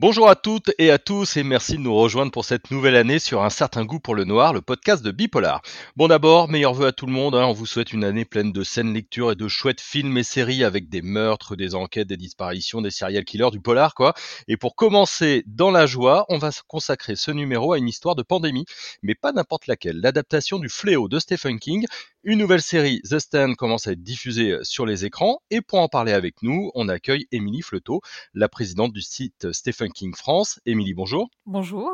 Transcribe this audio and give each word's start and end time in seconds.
Bonjour 0.00 0.30
à 0.30 0.36
toutes 0.36 0.70
et 0.78 0.92
à 0.92 0.98
tous 1.00 1.36
et 1.36 1.42
merci 1.42 1.72
de 1.72 1.80
nous 1.80 1.92
rejoindre 1.92 2.30
pour 2.30 2.44
cette 2.44 2.70
nouvelle 2.70 2.94
année 2.94 3.18
sur 3.18 3.42
Un 3.42 3.50
certain 3.50 3.84
goût 3.84 3.98
pour 3.98 4.14
le 4.14 4.22
noir, 4.22 4.52
le 4.52 4.60
podcast 4.60 5.04
de 5.04 5.10
Bipolar. 5.10 5.60
Bon 5.96 6.06
d'abord, 6.06 6.48
meilleurs 6.48 6.74
vœux 6.74 6.86
à 6.86 6.92
tout 6.92 7.04
le 7.04 7.10
monde, 7.10 7.34
hein. 7.34 7.46
on 7.46 7.52
vous 7.52 7.66
souhaite 7.66 7.92
une 7.92 8.04
année 8.04 8.24
pleine 8.24 8.52
de 8.52 8.62
saines 8.62 8.94
lectures 8.94 9.32
et 9.32 9.34
de 9.34 9.48
chouettes 9.48 9.80
films 9.80 10.16
et 10.16 10.22
séries 10.22 10.62
avec 10.62 10.88
des 10.88 11.02
meurtres, 11.02 11.56
des 11.56 11.74
enquêtes, 11.74 12.06
des 12.06 12.16
disparitions, 12.16 12.80
des 12.80 12.92
serial 12.92 13.24
killers, 13.24 13.50
du 13.50 13.58
polar 13.58 13.96
quoi. 13.96 14.14
Et 14.46 14.56
pour 14.56 14.76
commencer 14.76 15.42
dans 15.48 15.72
la 15.72 15.86
joie, 15.86 16.26
on 16.28 16.38
va 16.38 16.50
consacrer 16.68 17.16
ce 17.16 17.32
numéro 17.32 17.72
à 17.72 17.78
une 17.78 17.88
histoire 17.88 18.14
de 18.14 18.22
pandémie, 18.22 18.66
mais 19.02 19.16
pas 19.16 19.32
n'importe 19.32 19.66
laquelle, 19.66 20.00
l'adaptation 20.00 20.60
du 20.60 20.68
Fléau 20.68 21.08
de 21.08 21.18
Stephen 21.18 21.58
King, 21.58 21.86
une 22.24 22.38
nouvelle 22.38 22.62
série, 22.62 23.00
The 23.02 23.18
Stand, 23.18 23.56
commence 23.56 23.86
à 23.86 23.92
être 23.92 24.02
diffusée 24.02 24.52
euh, 24.52 24.64
sur 24.64 24.86
les 24.86 25.04
écrans. 25.04 25.40
Et 25.50 25.60
pour 25.60 25.78
en 25.78 25.88
parler 25.88 26.12
avec 26.12 26.42
nous, 26.42 26.70
on 26.74 26.88
accueille 26.88 27.26
Émilie 27.32 27.62
Fleuteau, 27.62 28.00
la 28.34 28.48
présidente 28.48 28.92
du 28.92 29.02
site 29.02 29.52
Stephen 29.52 29.92
King 29.92 30.14
France. 30.14 30.60
Émilie, 30.66 30.94
bonjour. 30.94 31.28
Bonjour. 31.46 31.90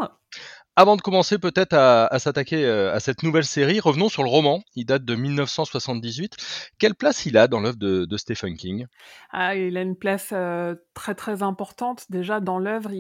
Avant 0.77 0.97
de 0.97 1.03
commencer 1.03 1.39
peut-être 1.39 1.73
à, 1.75 2.19
s'attaquer 2.19 2.65
euh, 2.67 2.93
à 2.93 2.99
cette 2.99 3.23
nouvelle 3.23 3.45
série, 3.45 3.79
revenons 3.79 4.09
sur 4.09 4.25
le 4.25 4.29
roman. 4.29 4.61
Il 4.75 4.87
date 4.87 5.05
de 5.05 5.15
1978. 5.15 6.37
Quelle 6.81 6.97
place 6.97 7.27
il 7.27 7.37
a 7.37 7.47
dans 7.47 7.61
l'œuvre 7.61 7.77
de, 7.77 8.17
Stephen 8.17 8.57
King? 8.57 8.87
Ah, 9.31 9.55
Il 9.55 9.77
a 9.77 9.83
une 9.83 9.95
place 9.95 10.31
euh, 10.33 10.75
très 10.93 11.15
très 11.15 11.45
importante. 11.45 12.07
Déjà 12.11 12.41
dans 12.41 12.59
l'œuvre, 12.59 12.91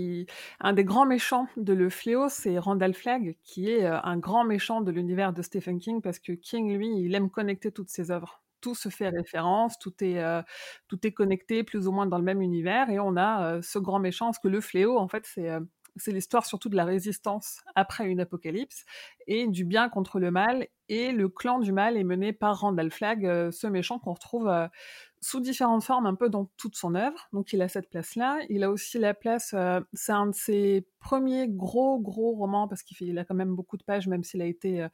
un 0.60 0.73
des 0.73 0.84
grands 0.84 1.06
méchants 1.06 1.48
de 1.56 1.73
Le 1.73 1.91
Fléau, 1.91 2.28
c'est 2.28 2.60
Randall 2.60 2.95
Flagg, 2.95 3.37
qui 3.42 3.69
est 3.69 3.84
euh, 3.84 3.98
un 4.05 4.19
grand 4.19 4.45
méchant 4.45 4.80
de 4.80 4.92
l'univers 4.92 5.33
de 5.33 5.42
Stephen 5.42 5.80
King, 5.80 6.00
parce 6.00 6.20
que 6.20 6.30
King, 6.30 6.77
lui, 6.77 6.91
il 6.97 7.12
aime 7.16 7.28
connecter 7.28 7.72
toutes 7.72 7.91
ses 7.91 8.11
œuvres 8.12 8.41
tout 8.61 8.75
se 8.75 8.89
fait 8.89 9.11
référence, 9.11 9.78
tout 9.78 9.92
est, 10.00 10.25
tout 10.89 11.06
est 11.06 11.12
connecté 11.12 11.64
plus 11.64 11.86
ou 11.86 11.92
moins 11.92 12.06
dans 12.06 12.17
le 12.17 12.25
même 12.25 12.41
univers, 12.41 12.89
et 12.89 12.98
on 12.98 13.14
a 13.14 13.61
ce 13.61 13.78
grand 13.78 13.98
méchant, 13.98 14.28
parce 14.28 14.39
que 14.39 14.48
le 14.48 14.62
fléau, 14.62 14.97
en 14.97 15.06
fait, 15.06 15.27
c'est 15.27 15.50
c'est 15.97 16.12
l'histoire 16.12 16.47
surtout 16.47 16.69
de 16.69 16.77
la 16.77 16.84
résistance 16.84 17.61
après 17.75 18.06
une 18.06 18.20
apocalypse 18.20 18.84
et 19.27 19.47
du 19.47 19.64
bien 19.64 19.89
contre 19.89 20.19
le 20.19 20.31
mal. 20.31 20.67
Et 20.89 21.12
le 21.12 21.28
clan 21.28 21.61
du 21.61 21.73
mal 21.73 21.97
est 21.97 22.05
mené 22.05 22.33
par 22.33 22.61
Randall 22.61 22.91
Flagg, 22.91 23.25
euh, 23.25 23.51
ce 23.51 23.67
méchant 23.67 23.98
qu'on 23.98 24.12
retrouve 24.12 24.48
euh, 24.48 24.69
sous 25.20 25.41
différentes 25.41 25.84
formes 25.84 26.06
un 26.06 26.14
peu 26.14 26.28
dans 26.28 26.51
toute 26.56 26.77
son 26.77 26.95
œuvre. 26.95 27.28
Donc 27.33 27.53
il 27.53 27.62
a 27.62 27.69
cette 27.69 27.89
place-là. 27.89 28.41
Il 28.51 28.64
a 28.64 28.70
aussi 28.70 28.98
la 28.98 29.14
place, 29.14 29.55
euh, 29.55 29.81
c'est 29.92 30.12
un 30.12 30.27
de 30.27 30.34
ses 30.34 30.86
premiers 30.98 31.48
gros 31.48 31.98
gros 31.98 32.33
romans 32.33 32.69
parce 32.69 32.83
qu'il 32.83 33.19
a 33.19 33.25
quand 33.25 33.34
même 33.34 33.55
beaucoup 33.55 33.77
de 33.77 33.84
pages, 33.84 34.06
même 34.08 34.25
s'il 34.25 34.42
a 34.42 34.47
été 34.47 34.86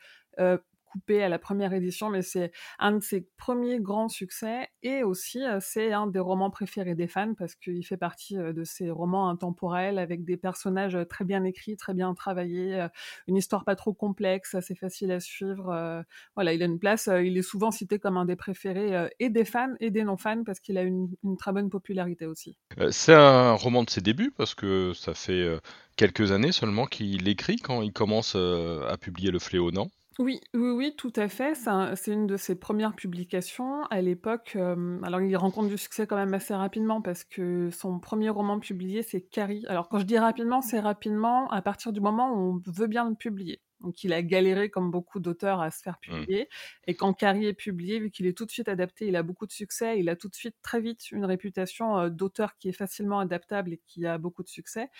coupé 0.90 1.22
à 1.22 1.28
la 1.28 1.38
première 1.38 1.72
édition, 1.72 2.10
mais 2.10 2.22
c'est 2.22 2.52
un 2.78 2.92
de 2.92 3.00
ses 3.00 3.28
premiers 3.36 3.80
grands 3.80 4.08
succès 4.08 4.68
et 4.82 5.02
aussi 5.04 5.42
euh, 5.42 5.58
c'est 5.60 5.92
un 5.92 6.06
des 6.06 6.18
romans 6.18 6.50
préférés 6.50 6.94
des 6.94 7.06
fans 7.06 7.34
parce 7.34 7.54
qu'il 7.54 7.84
fait 7.86 7.96
partie 7.96 8.36
euh, 8.36 8.52
de 8.52 8.64
ces 8.64 8.90
romans 8.90 9.28
intemporels 9.28 9.98
avec 9.98 10.24
des 10.24 10.36
personnages 10.36 10.96
euh, 10.96 11.04
très 11.04 11.24
bien 11.24 11.44
écrits, 11.44 11.76
très 11.76 11.94
bien 11.94 12.12
travaillés, 12.14 12.88
une 13.28 13.36
histoire 13.36 13.64
pas 13.64 13.76
trop 13.76 13.92
complexe, 13.92 14.54
assez 14.54 14.74
facile 14.74 15.12
à 15.12 15.20
suivre. 15.20 16.04
Voilà, 16.34 16.52
il 16.52 16.62
a 16.62 16.66
une 16.66 16.78
place, 16.78 17.08
il 17.22 17.38
est 17.38 17.42
souvent 17.42 17.70
cité 17.70 17.98
comme 17.98 18.16
un 18.16 18.24
des 18.24 18.36
préférés 18.36 19.08
et 19.20 19.30
des 19.30 19.44
fans 19.44 19.74
et 19.78 19.90
des 19.90 20.02
non-fans 20.02 20.42
parce 20.44 20.60
qu'il 20.60 20.76
a 20.76 20.82
une, 20.82 21.08
une, 21.22 21.36
très 21.36 21.52
bonne 21.52 21.70
popularité 21.70 22.26
aussi. 22.26 22.56
C'est 22.90 23.14
un 23.14 23.52
roman 23.52 23.84
de 23.84 23.90
ses 23.90 24.00
débuts 24.00 24.32
parce 24.36 24.54
que 24.54 24.92
ça 24.94 25.14
fait 25.14 25.58
quelques 25.96 26.32
années 26.32 26.52
seulement 26.52 26.86
qu'il 26.86 27.28
écrit 27.28 27.56
quand 27.56 27.82
il 27.82 27.92
commence 27.92 28.34
à 28.34 28.96
publier 28.98 29.30
Le 29.30 29.38
Fléau, 29.38 29.70
non 29.70 29.88
oui, 30.20 30.38
oui, 30.52 30.70
oui, 30.70 30.94
tout 30.98 31.12
à 31.16 31.30
fait. 31.30 31.54
C'est 31.54 32.12
une 32.12 32.26
de 32.26 32.36
ses 32.36 32.54
premières 32.54 32.94
publications. 32.94 33.84
À 33.84 34.02
l'époque, 34.02 34.52
euh, 34.54 35.00
alors 35.02 35.22
il 35.22 35.34
rencontre 35.34 35.68
du 35.68 35.78
succès 35.78 36.06
quand 36.06 36.16
même 36.16 36.34
assez 36.34 36.54
rapidement 36.54 37.00
parce 37.00 37.24
que 37.24 37.70
son 37.70 37.98
premier 37.98 38.28
roman 38.28 38.60
publié, 38.60 39.02
c'est 39.02 39.22
Carrie. 39.22 39.64
Alors 39.66 39.88
quand 39.88 39.98
je 39.98 40.04
dis 40.04 40.18
rapidement, 40.18 40.60
c'est 40.60 40.78
rapidement 40.78 41.48
à 41.48 41.62
partir 41.62 41.90
du 41.94 42.00
moment 42.00 42.34
où 42.34 42.60
on 42.66 42.70
veut 42.70 42.86
bien 42.86 43.08
le 43.08 43.14
publier. 43.14 43.62
Donc 43.80 44.04
il 44.04 44.12
a 44.12 44.22
galéré 44.22 44.68
comme 44.68 44.90
beaucoup 44.90 45.20
d'auteurs 45.20 45.62
à 45.62 45.70
se 45.70 45.82
faire 45.82 45.96
mmh. 46.06 46.10
publier. 46.10 46.48
Et 46.86 46.94
quand 46.94 47.14
Carrie 47.14 47.46
est 47.46 47.54
publié, 47.54 47.98
vu 47.98 48.10
qu'il 48.10 48.26
est 48.26 48.36
tout 48.36 48.44
de 48.44 48.50
suite 48.50 48.68
adapté, 48.68 49.06
il 49.06 49.16
a 49.16 49.22
beaucoup 49.22 49.46
de 49.46 49.52
succès, 49.52 49.98
il 49.98 50.10
a 50.10 50.16
tout 50.16 50.28
de 50.28 50.34
suite 50.34 50.56
très 50.60 50.82
vite 50.82 51.10
une 51.12 51.24
réputation 51.24 51.96
euh, 51.98 52.10
d'auteur 52.10 52.58
qui 52.58 52.68
est 52.68 52.72
facilement 52.72 53.20
adaptable 53.20 53.72
et 53.72 53.80
qui 53.86 54.04
a 54.04 54.18
beaucoup 54.18 54.42
de 54.42 54.50
succès. 54.50 54.90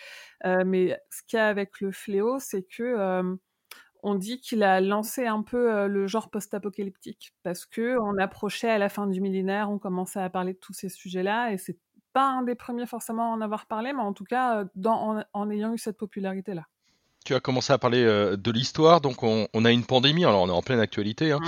Euh, 0.45 0.63
mais 0.65 0.99
ce 1.11 1.21
qu'il 1.27 1.37
y 1.37 1.39
a 1.39 1.47
avec 1.47 1.79
le 1.79 1.91
fléau, 1.91 2.39
c'est 2.39 2.63
que 2.63 3.37
on 4.03 4.15
dit 4.15 4.39
qu'il 4.39 4.63
a 4.63 4.81
lancé 4.81 5.25
un 5.25 5.43
peu 5.43 5.73
euh, 5.73 5.87
le 5.87 6.07
genre 6.07 6.29
post-apocalyptique 6.29 7.33
parce 7.43 7.65
que 7.65 7.97
on 7.99 8.17
approchait 8.17 8.69
à 8.69 8.77
la 8.77 8.89
fin 8.89 9.07
du 9.07 9.21
millénaire, 9.21 9.69
on 9.69 9.77
commençait 9.77 10.21
à 10.21 10.29
parler 10.29 10.53
de 10.53 10.59
tous 10.59 10.73
ces 10.73 10.89
sujets-là 10.89 11.51
et 11.51 11.57
c'est 11.57 11.77
pas 12.13 12.27
un 12.27 12.43
des 12.43 12.55
premiers 12.55 12.85
forcément 12.85 13.31
à 13.31 13.35
en 13.35 13.41
avoir 13.41 13.67
parlé, 13.67 13.93
mais 13.93 14.01
en 14.01 14.13
tout 14.13 14.25
cas 14.25 14.63
euh, 14.63 15.23
en 15.33 15.49
ayant 15.49 15.73
eu 15.73 15.77
cette 15.77 15.97
popularité-là. 15.97 16.65
Tu 17.23 17.35
as 17.35 17.39
commencé 17.39 17.71
à 17.71 17.77
parler 17.77 18.03
euh, 18.03 18.35
de 18.35 18.51
l'histoire, 18.51 18.99
donc 18.99 19.21
on, 19.21 19.45
a 19.53 19.71
une 19.71 19.85
pandémie, 19.85 20.25
alors 20.25 20.41
on 20.41 20.47
est 20.47 20.51
en 20.51 20.63
pleine 20.63 20.79
actualité, 20.79 21.31
hein. 21.31 21.39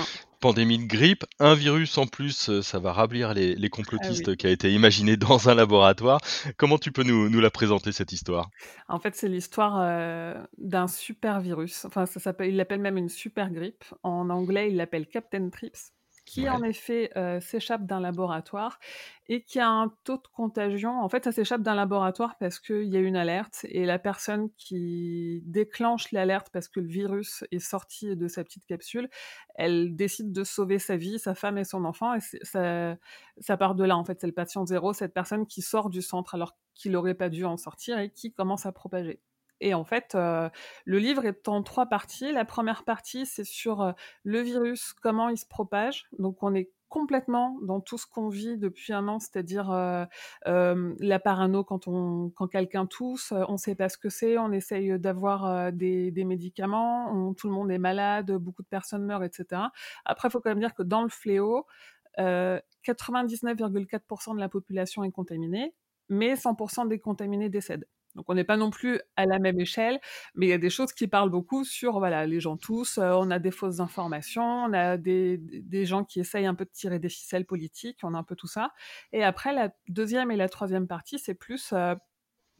Pandémie 0.43 0.77
de 0.77 0.87
grippe, 0.87 1.23
un 1.39 1.55
virus 1.55 1.97
en 1.97 2.05
plus, 2.05 2.49
euh, 2.49 2.61
ça 2.61 2.77
va 2.77 2.91
rablir 2.91 3.33
les, 3.33 3.69
complotistes 3.69 4.27
ah 4.27 4.35
qui 4.35 4.45
a 4.45 4.49
été 4.49 4.73
imaginé 4.73 5.15
dans 5.15 5.47
un 5.47 5.55
laboratoire. 5.55 6.19
Comment 6.57 6.77
tu 6.77 6.91
peux 6.91 7.03
nous, 7.03 7.39
la 7.39 7.49
présenter 7.49 7.93
cette 7.93 8.11
histoire? 8.11 8.49
En 8.89 8.99
fait, 8.99 9.15
c'est 9.15 9.29
l'histoire 9.29 9.77
euh, 9.79 10.33
d'un 10.57 10.89
super 10.89 11.39
virus. 11.39 11.85
Enfin, 11.85 12.05
ça 12.05 12.19
s'appelle, 12.19 12.49
il 12.49 12.57
l'appelle 12.57 12.81
même 12.81 12.97
une 12.97 13.07
super 13.07 13.51
grippe. 13.51 13.85
En 14.03 14.29
anglais, 14.29 14.69
il 14.69 14.75
l'appelle 14.75 15.07
Captain 15.07 15.49
Trips 15.49 15.93
qui 16.25 16.49
en 16.49 16.63
effet 16.63 17.11
s'échappe 17.41 17.85
d'un 17.85 17.99
laboratoire 17.99 18.79
et 19.27 19.43
qui 19.43 19.59
a 19.59 19.69
un 19.69 19.93
taux 20.03 20.17
de 20.17 20.27
contagion. 20.33 21.01
En 21.01 21.09
fait, 21.09 21.23
ça 21.23 21.31
s'échappe 21.31 21.61
d'un 21.61 21.75
laboratoire 21.75 22.37
parce 22.39 22.59
qu'il 22.59 22.85
y 22.85 22.97
a 22.97 22.99
une 22.99 23.15
alerte 23.15 23.65
et 23.69 23.85
la 23.85 23.99
personne 23.99 24.49
qui 24.57 25.41
déclenche 25.45 26.11
l'alerte 26.11 26.49
parce 26.51 26.67
que 26.67 26.79
le 26.79 26.87
virus 26.87 27.43
est 27.51 27.59
sorti 27.59 28.15
de 28.15 28.27
sa 28.27 28.43
petite 28.43 28.65
capsule, 28.65 29.09
elle 29.55 29.95
décide 29.95 30.31
de 30.31 30.43
sauver 30.43 30.79
sa 30.79 30.97
vie, 30.97 31.19
sa 31.19 31.35
femme 31.35 31.57
et 31.57 31.63
son 31.63 31.85
enfant 31.85 32.13
et 32.15 32.19
ça, 32.41 32.97
ça 33.37 33.57
part 33.57 33.75
de 33.75 33.83
là. 33.83 33.97
En 33.97 34.03
fait, 34.05 34.19
c'est 34.21 34.27
le 34.27 34.33
patient 34.33 34.65
zéro, 34.65 34.93
cette 34.93 35.13
personne 35.13 35.47
qui 35.47 35.61
sort 35.61 35.89
du 35.89 36.01
centre 36.01 36.35
alors 36.35 36.55
qu'il 36.75 36.91
n'aurait 36.93 37.15
pas 37.15 37.29
dû 37.29 37.45
en 37.45 37.57
sortir 37.57 37.99
et 37.99 38.09
qui 38.11 38.33
commence 38.33 38.65
à 38.65 38.71
propager. 38.71 39.21
Et 39.61 39.73
en 39.73 39.85
fait, 39.85 40.15
euh, 40.15 40.49
le 40.85 40.99
livre 40.99 41.25
est 41.25 41.47
en 41.47 41.63
trois 41.63 41.85
parties. 41.85 42.31
La 42.31 42.45
première 42.45 42.83
partie, 42.83 43.25
c'est 43.25 43.43
sur 43.43 43.81
euh, 43.81 43.91
le 44.23 44.41
virus, 44.41 44.93
comment 44.93 45.29
il 45.29 45.37
se 45.37 45.45
propage. 45.45 46.07
Donc, 46.19 46.43
on 46.43 46.53
est 46.53 46.71
complètement 46.89 47.57
dans 47.63 47.79
tout 47.79 47.97
ce 47.97 48.05
qu'on 48.05 48.29
vit 48.29 48.57
depuis 48.57 48.93
un 48.93 49.07
an, 49.07 49.19
c'est-à-dire 49.19 49.71
euh, 49.71 50.05
la 50.99 51.19
parano 51.19 51.63
quand, 51.63 51.85
quand 52.35 52.47
quelqu'un 52.47 52.85
tousse, 52.85 53.31
on 53.31 53.53
ne 53.53 53.57
sait 53.57 53.73
pas 53.73 53.89
ce 53.89 53.97
que 53.97 54.09
c'est, 54.09 54.37
on 54.37 54.51
essaye 54.51 54.99
d'avoir 54.99 55.71
des, 55.71 56.11
des, 56.11 56.23
médicaments, 56.23 57.33
tout 57.33 57.47
le 57.47 57.53
monde 57.55 57.71
est 57.71 57.79
malade, 57.79 58.31
beaucoup 58.33 58.61
de 58.61 58.67
personnes 58.67 59.05
meurent, 59.05 59.23
etc. 59.23 59.63
Après, 60.05 60.27
il 60.27 60.31
faut 60.31 60.39
quand 60.39 60.51
même 60.51 60.59
dire 60.59 60.75
que 60.75 60.83
dans 60.83 61.01
le 61.01 61.09
fléau, 61.09 61.65
99,4% 62.19 64.35
de 64.35 64.39
la 64.39 64.49
population 64.49 65.03
est 65.03 65.11
contaminée, 65.11 65.73
mais 66.09 66.35
100% 66.35 66.87
des 66.87 66.99
contaminés 66.99 67.49
décèdent. 67.49 67.87
Donc 68.15 68.25
on 68.29 68.33
n'est 68.33 68.43
pas 68.43 68.57
non 68.57 68.69
plus 68.69 68.99
à 69.15 69.25
la 69.25 69.39
même 69.39 69.59
échelle, 69.59 69.99
mais 70.35 70.47
il 70.47 70.49
y 70.49 70.53
a 70.53 70.57
des 70.57 70.69
choses 70.69 70.93
qui 70.93 71.07
parlent 71.07 71.29
beaucoup 71.29 71.63
sur 71.63 71.99
voilà 71.99 72.25
les 72.25 72.39
gens 72.39 72.57
tous. 72.57 72.97
Euh, 72.97 73.13
on 73.15 73.31
a 73.31 73.39
des 73.39 73.51
fausses 73.51 73.79
informations, 73.79 74.65
on 74.65 74.73
a 74.73 74.97
des, 74.97 75.37
des, 75.37 75.85
gens 75.85 76.03
qui 76.03 76.19
essayent 76.19 76.45
un 76.45 76.55
peu 76.55 76.65
de 76.65 76.71
tirer 76.71 76.99
des 76.99 77.09
ficelles 77.09 77.45
politiques, 77.45 77.99
on 78.03 78.13
a 78.13 78.17
un 78.17 78.23
peu 78.23 78.35
tout 78.35 78.47
ça. 78.47 78.71
Et 79.11 79.23
après 79.23 79.53
la 79.53 79.73
deuxième 79.87 80.31
et 80.31 80.35
la 80.35 80.49
troisième 80.49 80.87
partie, 80.87 81.19
c'est 81.19 81.33
plus 81.33 81.71
euh, 81.73 81.95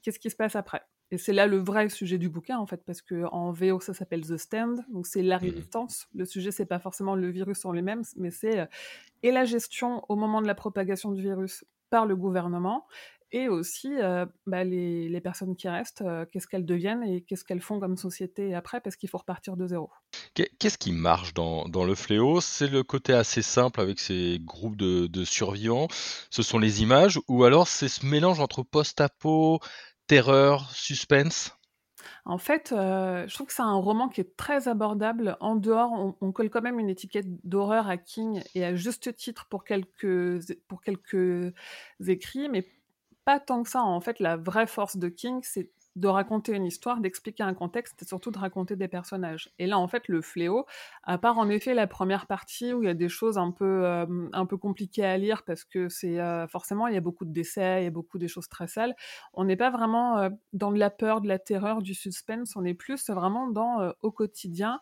qu'est-ce 0.02 0.19
qui 0.19 0.30
se 0.30 0.36
passe 0.36 0.56
après? 0.56 0.81
Et 1.12 1.18
c'est 1.19 1.34
là 1.34 1.46
le 1.46 1.58
vrai 1.58 1.90
sujet 1.90 2.18
du 2.18 2.28
bouquin 2.28 2.58
en 2.58 2.66
fait, 2.66 2.84
parce 2.84 3.03
que 3.03 3.25
en 3.25 3.52
VO 3.52 3.80
ça 3.80 3.94
s'appelle 3.94 4.25
The 4.25 4.38
Stand, 4.38 4.84
donc 4.91 5.06
c'est 5.06 5.22
la 5.22 5.38
mmh 5.38 5.41
résistance. 5.41 6.08
Le 6.16 6.26
sujet 6.26 6.49
c'est 6.52 6.66
pas 6.66 6.79
forcément 6.79 7.16
le 7.16 7.29
virus 7.29 7.66
en 7.66 7.72
lui-même, 7.72 8.02
mais 8.16 8.32
c'est 8.32 8.61
euh, 8.61 8.66
et 9.22 9.32
la 9.32 9.46
gestion 9.46 10.03
au 10.09 10.16
moment 10.16 10.41
de 10.41 10.47
la 10.47 10.56
propagation 10.56 11.11
du 11.11 11.22
virus 11.22 11.66
par 11.91 12.08
le 12.08 12.16
gouvernement 12.16 12.88
et 13.34 13.50
aussi 13.50 13.91
euh, 14.00 14.26
bah, 14.46 14.64
les, 14.64 15.20
personnes 15.22 15.56
qui 15.56 15.68
restent, 15.68 16.03
euh, 16.03 16.26
qu'est-ce 16.32 16.47
qu'elles 16.47 16.66
deviennent 16.66 17.03
et 17.03 17.22
qu'est-ce 17.22 17.44
qu'elles 17.44 17.62
font 17.62 17.80
comme 17.80 17.97
société 17.97 18.53
après, 18.53 18.80
parce 18.80 18.96
qu'il 18.96 19.09
faut 19.09 19.18
repartir 19.18 19.58
de 19.58 19.66
zéro. 19.66 19.90
Qu'est-ce 20.35 20.78
qui 20.78 20.91
marche 20.91 21.34
dans, 21.34 21.66
le 21.66 21.96
fléau? 21.96 22.41
C'est 22.41 22.68
le 22.68 22.84
côté 22.84 23.12
assez 23.12 23.41
simple 23.41 23.82
avec 23.82 24.00
ces 24.00 24.40
groupes 24.40 24.78
de, 24.78 25.24
survivants, 25.26 25.88
ce 26.30 26.44
sont 26.44 26.59
les 26.59 26.84
images, 26.84 27.20
ou 27.28 27.44
alors 27.44 27.68
c'est 27.68 27.88
ce 27.88 28.06
mélange 28.06 28.40
entre 28.40 28.62
post-apo, 28.62 29.59
terreur, 30.06 30.70
suspense? 30.72 31.58
En 32.26 32.38
fait, 32.38 32.72
euh, 32.72 33.28
je 33.28 33.34
trouve 33.34 33.47
que 33.47 33.53
c'est 33.53 33.62
un 33.62 33.76
roman 33.76 34.09
qui 34.09 34.22
est 34.22 34.38
très 34.38 34.68
abordable. 34.68 35.38
En 35.40 35.56
dehors, 35.56 35.91
on, 35.91 36.16
on 36.22 36.32
colle 36.32 36.50
quand 36.50 36.62
même 36.62 36.80
une 36.80 36.90
étiquette 36.90 37.26
d'horreur 37.46 37.88
à 37.88 37.97
King 37.97 38.41
et 38.56 38.64
à 38.64 38.76
juste 38.76 39.16
titre 39.16 39.47
pour 39.50 39.64
quelques, 39.64 40.40
pour 40.68 40.82
quelques 40.82 41.53
écrits, 42.08 42.50
mais 42.50 42.66
pas 43.25 43.40
tant 43.40 43.64
que 43.64 43.70
ça. 43.70 43.81
En 43.84 44.02
fait, 44.02 44.20
la 44.20 44.37
vraie 44.37 44.67
force 44.67 44.97
de 44.97 45.09
King, 45.09 45.40
c'est 45.43 45.72
de 45.95 46.07
raconter 46.07 46.53
une 46.53 46.66
histoire, 46.66 46.99
d'expliquer 46.99 47.43
un 47.43 47.53
contexte 47.53 48.01
et 48.01 48.05
surtout 48.05 48.31
de 48.31 48.40
raconter 48.40 48.75
des 48.75 48.87
personnages. 48.87 49.51
Et 49.59 49.67
là, 49.67 49.78
en 49.78 49.87
fait, 49.87 50.07
le 50.07 50.22
fléau, 50.22 50.66
à 51.03 51.17
part 51.17 51.37
en 51.37 51.49
effet 51.49 51.73
la 51.75 51.85
première 51.85 52.25
partie 52.25 52.73
où 52.73 52.81
il 52.81 52.87
y 52.87 52.90
a 52.90 52.95
des 52.95 53.09
choses 53.09 53.37
un 53.37 53.51
peu, 53.51 53.85
euh, 53.85 54.28
un 54.34 54.45
peu 54.45 54.57
compliquées 54.57 55.05
à 55.05 55.17
lire 55.17 55.43
parce 55.43 55.63
que 55.63 55.90
c'est 55.90 56.19
euh, 56.19 56.47
forcément, 56.47 56.87
il 56.87 56.95
y 56.95 56.97
a 56.97 57.01
beaucoup 57.01 57.25
de 57.25 57.31
décès, 57.31 57.81
il 57.81 57.84
y 57.84 57.87
a 57.87 57.91
beaucoup 57.91 58.17
des 58.17 58.28
choses 58.28 58.49
très 58.49 58.67
sales, 58.67 58.95
on 59.34 59.43
n'est 59.43 59.55
pas 59.55 59.69
vraiment 59.69 60.17
euh, 60.17 60.29
dans 60.53 60.72
de 60.72 60.79
la 60.79 60.90
peur, 60.90 61.22
de 61.22 61.28
la 61.28 61.37
terreur, 61.37 61.84
du 61.84 61.93
suspense, 61.93 62.55
on 62.55 62.66
est 62.66 62.73
plus 62.73 63.09
vraiment 63.09 63.47
dans 63.47 63.93
au 64.01 64.11
quotidien, 64.11 64.79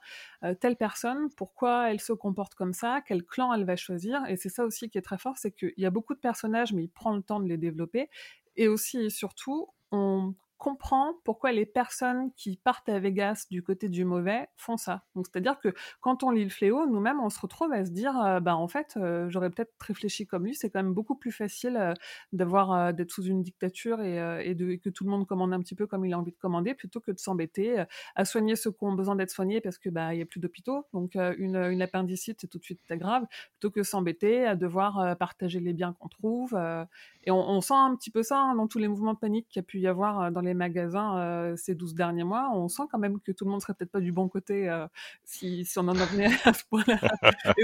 telle 0.59 0.75
personne, 0.75 1.29
pourquoi 1.35 1.91
elle 1.91 1.99
se 1.99 2.13
comporte 2.13 2.55
comme 2.55 2.73
ça, 2.73 3.01
quel 3.05 3.23
clan 3.23 3.53
elle 3.53 3.65
va 3.65 3.75
choisir. 3.75 4.21
Et 4.27 4.37
c'est 4.37 4.49
ça 4.49 4.63
aussi 4.63 4.89
qui 4.89 4.97
est 4.97 5.01
très 5.01 5.17
fort, 5.17 5.37
c'est 5.37 5.51
qu'il 5.51 5.73
y 5.77 5.85
a 5.85 5.89
beaucoup 5.89 6.13
de 6.13 6.19
personnages, 6.19 6.73
mais 6.73 6.83
il 6.83 6.89
prend 6.89 7.15
le 7.15 7.21
temps 7.21 7.39
de 7.39 7.47
les 7.47 7.57
développer. 7.57 8.09
Et 8.55 8.67
aussi 8.67 8.99
et 8.99 9.09
surtout, 9.09 9.69
on 9.91 10.33
comprend 10.61 11.15
pourquoi 11.23 11.51
les 11.51 11.65
personnes 11.65 12.31
qui 12.37 12.55
partent 12.55 12.87
à 12.87 12.99
Vegas 12.99 13.47
du 13.49 13.63
côté 13.63 13.89
du 13.89 14.05
mauvais 14.05 14.47
font 14.57 14.77
ça. 14.77 15.05
Donc 15.15 15.25
c'est-à-dire 15.25 15.59
que 15.59 15.73
quand 16.01 16.21
on 16.21 16.29
lit 16.29 16.43
le 16.43 16.51
fléau, 16.51 16.85
nous-mêmes 16.85 17.19
on 17.19 17.31
se 17.31 17.39
retrouve 17.39 17.73
à 17.73 17.83
se 17.83 17.89
dire 17.89 18.15
euh, 18.21 18.39
bah 18.39 18.55
en 18.55 18.67
fait 18.67 18.93
euh, 18.95 19.27
j'aurais 19.27 19.49
peut-être 19.49 19.73
réfléchi 19.79 20.27
comme 20.27 20.45
lui, 20.45 20.53
c'est 20.53 20.69
quand 20.69 20.83
même 20.83 20.93
beaucoup 20.93 21.15
plus 21.15 21.31
facile 21.31 21.77
euh, 21.77 21.93
d'avoir 22.31 22.93
d'être 22.93 23.09
sous 23.09 23.23
une 23.23 23.41
dictature 23.41 24.01
et, 24.01 24.53
de, 24.53 24.75
que 24.75 24.91
tout 24.91 25.03
le 25.03 25.09
monde 25.09 25.25
commande 25.25 25.51
un 25.51 25.59
petit 25.61 25.73
peu 25.73 25.87
comme 25.87 26.05
il 26.05 26.13
a 26.13 26.19
envie 26.19 26.31
de 26.31 26.37
commander 26.37 26.75
plutôt 26.75 26.99
que 26.99 27.09
de 27.09 27.17
s'embêter 27.17 27.83
à 28.15 28.25
soigner 28.25 28.55
ceux 28.55 28.71
qui 28.71 28.83
ont 28.83 28.93
besoin 28.93 29.15
d'être 29.15 29.31
soignés 29.31 29.61
parce 29.61 29.79
que 29.79 29.89
bah 29.89 30.13
il 30.13 30.19
y 30.19 30.21
a 30.21 30.27
plus 30.27 30.39
d'hôpitaux. 30.39 30.85
Donc 30.93 31.15
une, 31.15 31.55
une 31.55 31.81
appendicite 31.81 32.37
c'est 32.41 32.47
tout 32.47 32.59
de 32.59 32.63
suite 32.63 32.81
grave 32.91 33.25
plutôt 33.53 33.71
que 33.71 33.81
s'embêter 33.81 34.45
à 34.45 34.55
devoir 34.55 35.17
partager 35.17 35.59
les 35.59 35.73
biens 35.73 35.95
qu'on 35.99 36.07
trouve 36.07 36.55
et 37.23 37.31
on, 37.31 37.61
sent 37.61 37.73
un 37.73 37.95
petit 37.95 38.11
peu 38.11 38.21
ça 38.21 38.39
hein, 38.39 38.55
dans 38.55 38.67
tous 38.67 38.77
les 38.77 38.87
mouvements 38.87 39.13
de 39.13 39.19
panique 39.19 39.47
qu'il 39.49 39.59
y 39.59 39.63
a 39.63 39.63
pu 39.63 39.79
y 39.79 39.87
avoir 39.87 40.31
dans 40.31 40.41
les 40.41 40.50
magasins 40.53 41.17
euh, 41.17 41.55
ces 41.55 41.75
12 41.75 41.95
derniers 41.95 42.23
mois, 42.23 42.51
on 42.53 42.67
sent 42.67 42.83
quand 42.91 42.99
même 42.99 43.19
que 43.19 43.31
tout 43.31 43.45
le 43.45 43.51
monde 43.51 43.61
serait 43.61 43.73
peut-être 43.73 43.91
pas 43.91 43.99
du 43.99 44.11
bon 44.11 44.29
côté 44.29 44.69
euh, 44.69 44.87
si, 45.23 45.67
on 45.77 45.87
en 45.87 45.93
venait 45.93 46.29
à 46.45 46.53
ce 46.53 46.63
point-là. 46.65 46.99
Et 47.57 47.63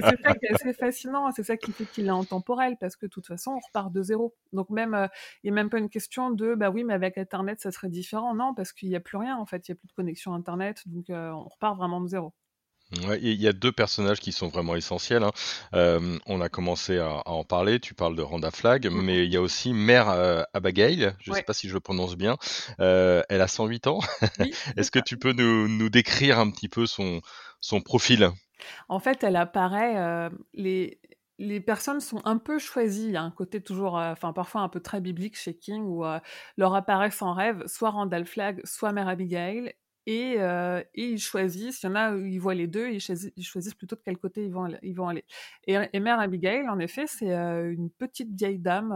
c'est 0.58 0.74
fascinant, 0.74 1.32
c'est 1.32 1.44
ça 1.44 1.58
qui 1.58 1.72
fait 1.72 1.86
qu'il 1.86 2.08
est 2.08 2.10
intemporel, 2.10 2.78
parce 2.80 2.96
que 2.96 3.06
de 3.06 3.12
toute 3.12 3.28
façon, 3.28 3.52
on 3.52 3.60
repart 3.60 3.92
de 3.92 4.02
zéro. 4.02 4.36
Donc 4.54 4.70
même, 4.70 4.94
euh, 4.94 5.08
il 5.44 5.52
n'y 5.52 5.58
a 5.58 5.62
même 5.62 5.70
pas 5.70 5.80
une 5.80 5.90
question 5.90 6.32
de, 6.32 6.56
bah 6.56 6.70
oui, 6.70 6.84
mais 6.84 6.94
avec 6.94 7.18
Internet, 7.18 7.60
ça 7.60 7.72
serait 7.72 7.90
différent. 7.90 8.34
Non, 8.36 8.54
parce 8.54 8.74
qu'il 8.74 8.90
n'y 8.90 8.96
a 8.96 9.00
plus 9.00 9.18
rien, 9.18 9.38
en 9.38 9.46
fait, 9.46 9.68
il 9.68 9.72
n'y 9.72 9.74
a 9.74 9.80
plus 9.80 9.88
de 9.88 9.94
connexion 9.94 10.34
Internet, 10.34 10.84
donc 10.88 11.06
on 11.10 11.44
repart 11.44 11.78
vraiment 11.78 12.02
de 12.02 12.08
zéro. 12.08 12.34
Ouais, 13.06 13.20
il 13.22 13.42
y 13.42 13.48
a 13.50 13.54
deux 13.54 13.74
personnages 13.74 14.22
qui 14.22 14.32
sont 14.32 14.48
vraiment 14.48 14.76
essentiels. 14.76 15.24
Hein. 15.24 15.32
Euh, 15.74 16.18
on 16.26 16.40
a 16.40 16.48
commencé 16.48 16.98
à, 17.00 17.22
en 17.28 17.44
parler. 17.44 17.82
Tu 17.82 17.94
parles 17.94 18.16
de 18.16 18.22
Randa 18.22 18.50
Flag, 18.50 18.88
mmh 18.88 19.02
mais 19.02 19.26
il 19.26 19.34
y 19.34 19.36
a 19.36 19.42
aussi 19.42 19.74
Mère 19.74 20.10
euh, 20.10 20.44
Abigail. 20.54 21.14
Je 21.20 21.32
ne 21.32 21.36
sais 21.36 21.44
pas 21.44 21.54
si 21.54 21.68
je 21.68 21.74
le 21.74 21.82
prononce 21.82 22.16
bien. 22.16 22.38
Euh, 22.80 23.24
elle 23.28 23.42
a 23.42 23.48
108 23.48 23.88
ans. 23.88 24.00
Est-ce 24.78 24.92
que 24.92 25.00
tu 25.00 25.18
peux 25.18 25.34
nous, 25.34 25.68
nous, 25.68 25.90
décrire 25.90 26.40
un 26.40 26.50
petit 26.50 26.70
peu 26.70 26.86
son, 26.86 27.22
son 27.60 27.82
profil? 27.82 28.30
En 28.88 29.00
fait, 29.00 29.22
elle 29.24 29.36
apparaît. 29.36 30.30
les, 30.54 31.02
les 31.40 31.60
personnes 31.60 32.00
sont 32.00 32.22
un 32.24 32.38
peu 32.38 32.58
choisies. 32.58 33.08
Il 33.08 33.12
y 33.12 33.18
a 33.18 33.22
un 33.22 33.32
côté 33.32 33.62
toujours, 33.62 33.96
enfin 33.96 34.32
parfois 34.32 34.62
un 34.62 34.70
peu 34.70 34.80
très 34.80 35.02
biblique 35.02 35.38
chez 35.38 35.58
King 35.58 35.84
où 35.84 36.06
leur 36.56 36.74
apparaissent 36.74 37.22
en 37.22 37.34
rêve 37.34 37.64
soit 37.68 37.90
Randall 37.90 38.26
Flag, 38.26 38.62
soit 38.64 38.94
Mère 38.94 39.10
Abigail. 39.10 39.74
Et, 40.10 40.38
ils 40.96 41.20
choisissent, 41.20 41.84
il 41.84 41.88
y 41.88 41.90
en 41.90 41.96
a 41.96 42.14
où 42.14 42.26
ils 42.26 42.40
voient 42.40 42.56
les 42.56 42.68
deux, 42.68 42.90
ils 42.90 43.02
choisissent, 43.02 43.76
plutôt 43.76 43.98
de 43.98 44.02
quel 44.04 44.18
côté 44.18 44.46
ils 44.46 44.54
vont 44.54 44.64
aller. 44.64 44.80
Aller. 45.10 45.26
Et, 45.66 46.00
Mère 46.00 46.20
Abigail, 46.22 46.70
en 46.70 46.80
effet, 46.80 47.08
c'est 47.08 47.34
une 47.34 47.90
petite 47.90 48.34
vieille 48.34 48.58
dame 48.58 48.94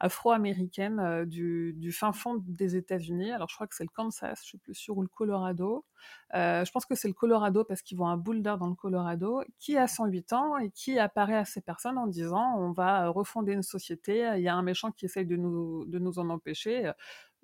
afro-américaine 0.00 1.26
du, 1.26 1.92
fin 1.92 2.14
fond 2.14 2.42
des 2.46 2.76
États-Unis. 2.76 3.30
Alors 3.30 3.50
je 3.50 3.54
crois 3.56 3.66
que 3.66 3.74
c'est 3.74 3.84
le 3.84 3.90
Kansas, 3.94 4.40
je 4.40 4.46
suis 4.46 4.58
plus 4.58 4.74
sûre, 4.74 4.96
ou 4.96 5.02
le 5.02 5.08
Colorado. 5.08 5.84
je 6.32 6.70
pense 6.70 6.86
que 6.86 6.94
c'est 6.94 7.08
le 7.08 7.14
Colorado 7.14 7.64
parce 7.64 7.82
qu'ils 7.82 7.98
vont 7.98 8.08
à 8.08 8.16
Boulder 8.16 8.56
dans 8.58 8.68
le 8.68 8.74
Colorado, 8.74 9.42
qui 9.58 9.76
a 9.76 9.86
108 9.86 10.32
ans 10.32 10.56
et 10.56 10.70
qui 10.70 10.98
apparaît 10.98 11.36
à 11.36 11.44
ces 11.44 11.60
personnes 11.60 11.98
en 11.98 12.06
disant 12.06 12.56
on 12.58 12.72
va 12.72 13.08
refonder 13.08 13.52
une 13.52 13.62
société, 13.62 14.32
il 14.36 14.42
y 14.42 14.48
a 14.48 14.54
un 14.54 14.62
méchant 14.62 14.92
qui 14.92 15.04
essaye 15.04 15.26
de 15.26 15.36
nous 15.36 16.18
en 16.18 16.30
empêcher, 16.30 16.90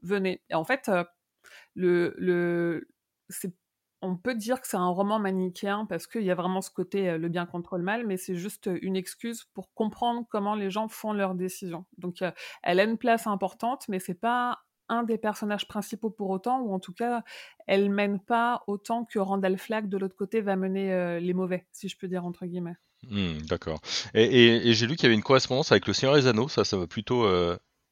venez. 0.03 0.41
Et 0.49 0.55
en 0.55 0.65
fait, 0.65 0.91
le, 1.75 2.15
le, 2.19 2.89
on 4.03 4.17
peut 4.17 4.35
dire 4.35 4.61
que 4.61 4.67
c'est 4.67 4.77
un 4.77 4.89
roman 4.89 5.19
manichéen 5.19 5.87
parce 5.87 6.07
qu'il 6.07 6.25
y 6.25 6.31
a 6.31 6.35
vraiment 6.35 6.61
ce 6.61 6.71
côté 6.71 7.17
le 7.17 7.29
bien 7.29 7.47
contre 7.47 7.79
le 7.79 7.85
mal, 7.85 8.07
mais 8.07 8.17
c'est 8.17 8.35
juste 8.35 8.69
une 8.83 8.97
excuse 8.97 9.45
pour 9.55 9.73
comprendre 9.75 10.27
comment 10.29 10.55
les 10.55 10.71
gens 10.71 10.89
font 10.89 11.13
leurs 11.13 11.35
décisions. 11.35 11.87
Donc 11.99 12.23
elle 12.63 12.81
a 12.81 12.85
une 12.85 12.99
place 12.99 13.27
importante, 13.27 13.85
mais 13.89 14.01
c'est 14.01 14.15
pas 14.15 14.59
un 14.89 15.05
des 15.05 15.19
personnages 15.19 15.69
principaux 15.69 16.11
pour 16.11 16.31
autant, 16.31 16.61
ou 16.61 16.75
en 16.75 16.81
tout 16.81 16.93
cas, 16.93 17.23
elle 17.67 17.89
mène 17.89 18.19
pas 18.19 18.65
autant 18.67 19.05
que 19.05 19.19
Randall 19.19 19.57
Flagg 19.57 19.89
de 19.89 19.97
l'autre 19.97 20.17
côté 20.17 20.41
va 20.41 20.57
mener 20.57 21.21
les 21.21 21.33
mauvais, 21.33 21.67
si 21.73 21.89
je 21.89 21.97
peux 21.97 22.09
dire 22.09 22.27
entre 22.27 22.45
guillemets. 22.45 22.77
Mmh, 23.09 23.43
d'accord. 23.49 23.81
Et, 24.15 24.73
j'ai 24.75 24.87
lu 24.87 24.97
qu'il 24.97 25.05
y 25.05 25.07
avait 25.07 25.15
une 25.15 25.23
correspondance 25.23 25.73
avec 25.73 25.87
le 25.87 25.93
Seigneur 25.93 26.17
des 26.17 26.27
Anneaux, 26.27 26.49
ça, 26.49 26.65
ça 26.65 26.77
m'a 26.77 26.89
plutôt 26.89 27.27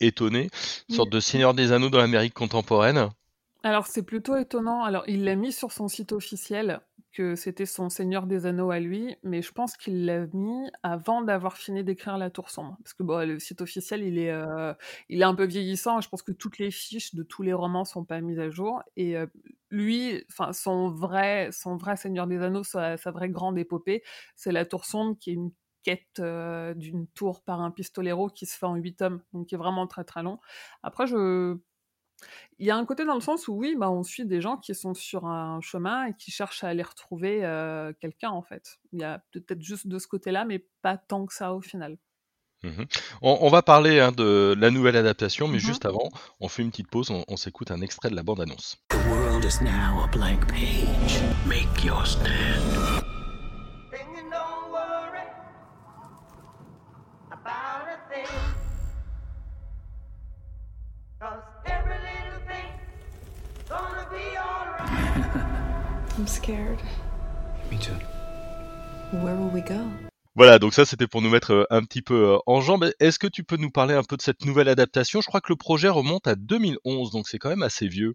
étonné. 0.00 0.48
Une 0.88 0.94
sorte 0.96 1.10
de 1.10 1.20
Seigneur 1.20 1.54
des 1.54 1.72
Anneaux 1.72 1.90
dans 1.90 1.98
l'Amérique 1.98 2.34
contemporaine. 2.34 3.10
Alors 3.62 3.86
c'est 3.86 4.02
plutôt 4.02 4.36
étonnant. 4.36 4.82
Alors 4.84 5.04
il 5.06 5.24
l'a 5.24 5.36
mis 5.36 5.52
sur 5.52 5.72
son 5.72 5.88
site 5.88 6.12
officiel 6.12 6.80
que 7.12 7.34
c'était 7.34 7.66
son 7.66 7.88
Seigneur 7.88 8.26
des 8.26 8.46
Anneaux 8.46 8.70
à 8.70 8.78
lui, 8.78 9.16
mais 9.22 9.42
je 9.42 9.52
pense 9.52 9.76
qu'il 9.76 10.06
l'a 10.06 10.26
mis 10.32 10.70
avant 10.82 11.22
d'avoir 11.22 11.56
fini 11.56 11.82
d'écrire 11.82 12.16
La 12.18 12.30
Tour 12.30 12.50
Sombre. 12.50 12.76
Parce 12.82 12.94
que 12.94 13.02
bon, 13.02 13.26
le 13.26 13.38
site 13.38 13.60
officiel, 13.60 14.02
il 14.02 14.18
est, 14.18 14.30
euh, 14.30 14.72
il 15.08 15.20
est 15.20 15.24
un 15.24 15.34
peu 15.34 15.44
vieillissant. 15.44 16.00
Je 16.00 16.08
pense 16.08 16.22
que 16.22 16.32
toutes 16.32 16.58
les 16.58 16.70
fiches 16.70 17.14
de 17.14 17.22
tous 17.22 17.42
les 17.42 17.52
romans 17.52 17.84
sont 17.84 18.04
pas 18.04 18.20
mises 18.20 18.38
à 18.38 18.48
jour. 18.50 18.82
Et 18.96 19.16
euh, 19.16 19.26
lui, 19.70 20.24
enfin 20.30 20.52
son 20.52 20.90
vrai, 20.90 21.50
son 21.52 21.76
vrai 21.76 21.96
Seigneur 21.96 22.26
des 22.26 22.40
Anneaux, 22.42 22.64
sa, 22.64 22.96
vraie 23.06 23.30
grande 23.30 23.58
épopée, 23.58 24.02
c'est 24.36 24.52
La 24.52 24.64
Tour 24.64 24.84
Sombre, 24.84 25.16
qui 25.18 25.30
est 25.30 25.34
une 25.34 25.50
quête 25.82 26.20
euh, 26.20 26.74
d'une 26.74 27.06
tour 27.08 27.42
par 27.42 27.60
un 27.60 27.70
pistolero 27.70 28.28
qui 28.28 28.46
se 28.46 28.56
fait 28.56 28.66
en 28.66 28.76
huit 28.76 28.96
tomes, 28.96 29.22
donc 29.32 29.46
qui 29.48 29.54
est 29.54 29.58
vraiment 29.58 29.86
très 29.86 30.04
très 30.04 30.22
long. 30.22 30.38
Après, 30.82 31.06
je 31.06 31.58
il 32.58 32.66
y 32.66 32.70
a 32.70 32.76
un 32.76 32.84
côté 32.84 33.04
dans 33.04 33.14
le 33.14 33.20
sens 33.20 33.48
où 33.48 33.54
oui, 33.54 33.74
bah, 33.76 33.90
on 33.90 34.02
suit 34.02 34.26
des 34.26 34.40
gens 34.40 34.56
qui 34.56 34.74
sont 34.74 34.94
sur 34.94 35.26
un 35.26 35.60
chemin 35.60 36.06
et 36.06 36.14
qui 36.14 36.30
cherchent 36.30 36.62
à 36.64 36.68
aller 36.68 36.82
retrouver 36.82 37.44
euh, 37.44 37.92
quelqu'un 38.00 38.30
en 38.30 38.42
fait. 38.42 38.78
Il 38.92 39.00
y 39.00 39.04
a 39.04 39.22
peut-être 39.32 39.62
juste 39.62 39.86
de 39.86 39.98
ce 39.98 40.06
côté-là, 40.06 40.44
mais 40.44 40.66
pas 40.82 40.96
tant 40.96 41.26
que 41.26 41.34
ça 41.34 41.54
au 41.54 41.60
final. 41.60 41.96
Mmh 42.62 42.82
on, 43.22 43.48
va 43.48 43.62
parler 43.62 44.00
hein, 44.00 44.12
de 44.12 44.54
la 44.58 44.70
nouvelle 44.70 44.96
adaptation, 44.96 45.48
mais 45.48 45.56
mmh 45.56 45.60
juste 45.60 45.86
avant, 45.86 46.10
on 46.40 46.48
fait 46.48 46.62
une 46.62 46.70
petite 46.70 46.90
pause, 46.90 47.10
on, 47.10 47.36
s'écoute 47.36 47.70
un 47.70 47.80
extrait 47.80 48.10
de 48.10 48.16
la 48.16 48.22
bande-annonce. 48.22 48.76
Voilà, 70.36 70.58
donc 70.58 70.74
ça 70.74 70.84
c'était 70.84 71.06
pour 71.06 71.22
nous 71.22 71.30
mettre 71.30 71.52
euh, 71.52 71.64
un 71.70 71.82
petit 71.82 72.02
peu 72.02 72.34
euh, 72.34 72.38
en 72.46 72.60
jambe. 72.60 72.90
Est-ce 73.00 73.18
que 73.18 73.26
tu 73.26 73.42
peux 73.42 73.56
nous 73.56 73.70
parler 73.70 73.94
un 73.94 74.02
peu 74.02 74.16
de 74.16 74.22
cette 74.22 74.44
nouvelle 74.44 74.68
adaptation? 74.68 75.20
Je 75.20 75.26
crois 75.26 75.40
que 75.40 75.52
le 75.52 75.56
projet 75.56 75.88
remonte 75.88 76.26
à 76.26 76.36
2011, 76.36 77.10
donc 77.10 77.28
c'est 77.28 77.38
quand 77.38 77.48
même 77.48 77.62
assez 77.62 77.88
vieux. 77.88 78.14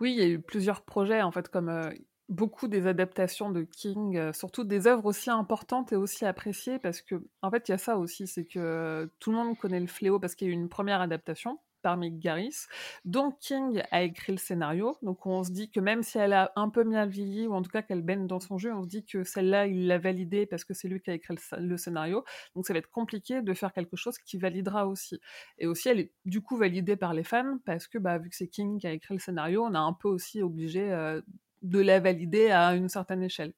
Oui, 0.00 0.12
il 0.12 0.18
y 0.18 0.22
a 0.22 0.28
eu 0.28 0.40
plusieurs 0.40 0.82
projets 0.82 1.22
en 1.22 1.30
fait, 1.30 1.48
comme 1.48 1.68
euh, 1.68 1.90
beaucoup 2.28 2.68
des 2.68 2.86
adaptations 2.86 3.50
de 3.50 3.62
King, 3.62 4.32
surtout 4.32 4.64
des 4.64 4.86
œuvres 4.86 5.04
aussi 5.04 5.28
importantes 5.30 5.92
et 5.92 5.96
aussi 5.96 6.24
appréciées, 6.24 6.78
parce 6.78 7.02
que 7.02 7.22
en 7.42 7.50
fait 7.50 7.68
il 7.68 7.72
y 7.72 7.74
a 7.74 7.78
ça 7.78 7.98
aussi, 7.98 8.26
c'est 8.26 8.44
que 8.44 9.10
tout 9.18 9.30
le 9.30 9.36
monde 9.36 9.58
connaît 9.58 9.80
le 9.80 9.86
fléau 9.86 10.18
parce 10.18 10.34
qu'il 10.34 10.48
y 10.48 10.50
a 10.50 10.54
eu 10.54 10.56
une 10.56 10.68
première 10.68 11.00
adaptation 11.00 11.58
par 11.82 11.96
Mick 11.96 12.18
Garris. 12.18 12.66
Donc 13.04 13.38
King 13.40 13.82
a 13.90 14.02
écrit 14.02 14.32
le 14.32 14.38
scénario. 14.38 14.96
Donc 15.02 15.26
on 15.26 15.42
se 15.42 15.50
dit 15.50 15.70
que 15.70 15.80
même 15.80 16.02
si 16.02 16.18
elle 16.18 16.32
a 16.32 16.52
un 16.56 16.70
peu 16.70 16.84
mal 16.84 17.08
vieilli, 17.08 17.46
ou 17.46 17.54
en 17.54 17.62
tout 17.62 17.70
cas 17.70 17.82
qu'elle 17.82 18.02
baigne 18.02 18.26
dans 18.26 18.40
son 18.40 18.58
jeu, 18.58 18.72
on 18.72 18.82
se 18.82 18.88
dit 18.88 19.04
que 19.04 19.24
celle-là, 19.24 19.66
il 19.66 19.86
l'a 19.86 19.98
validée 19.98 20.46
parce 20.46 20.64
que 20.64 20.74
c'est 20.74 20.88
lui 20.88 21.00
qui 21.00 21.10
a 21.10 21.14
écrit 21.14 21.34
le, 21.58 21.76
scénario. 21.76 22.24
Donc 22.54 22.66
ça 22.66 22.72
va 22.72 22.78
être 22.78 22.90
compliqué 22.90 23.42
de 23.42 23.54
faire 23.54 23.72
quelque 23.72 23.96
chose 23.96 24.18
qui 24.18 24.38
validera 24.38 24.86
aussi. 24.86 25.20
Et 25.58 25.66
aussi, 25.66 25.88
elle 25.88 26.00
est 26.00 26.12
du 26.24 26.40
coup 26.40 26.56
validée 26.56 26.96
par 26.96 27.14
les 27.14 27.24
fans 27.24 27.58
parce 27.64 27.86
que 27.86 27.98
bah, 27.98 28.18
vu 28.18 28.30
que 28.30 28.36
c'est 28.36 28.48
King 28.48 28.78
qui 28.78 28.86
a 28.86 28.92
écrit 28.92 29.14
le 29.14 29.20
scénario, 29.20 29.64
on 29.64 29.74
a 29.74 29.80
un 29.80 29.92
peu 29.92 30.08
aussi 30.08 30.42
obligé 30.42 30.92
euh, 30.92 31.20
de 31.62 31.80
la 31.80 32.00
valider 32.00 32.50
à 32.50 32.74
une 32.74 32.88
certaine 32.88 33.22
échelle. 33.22 33.54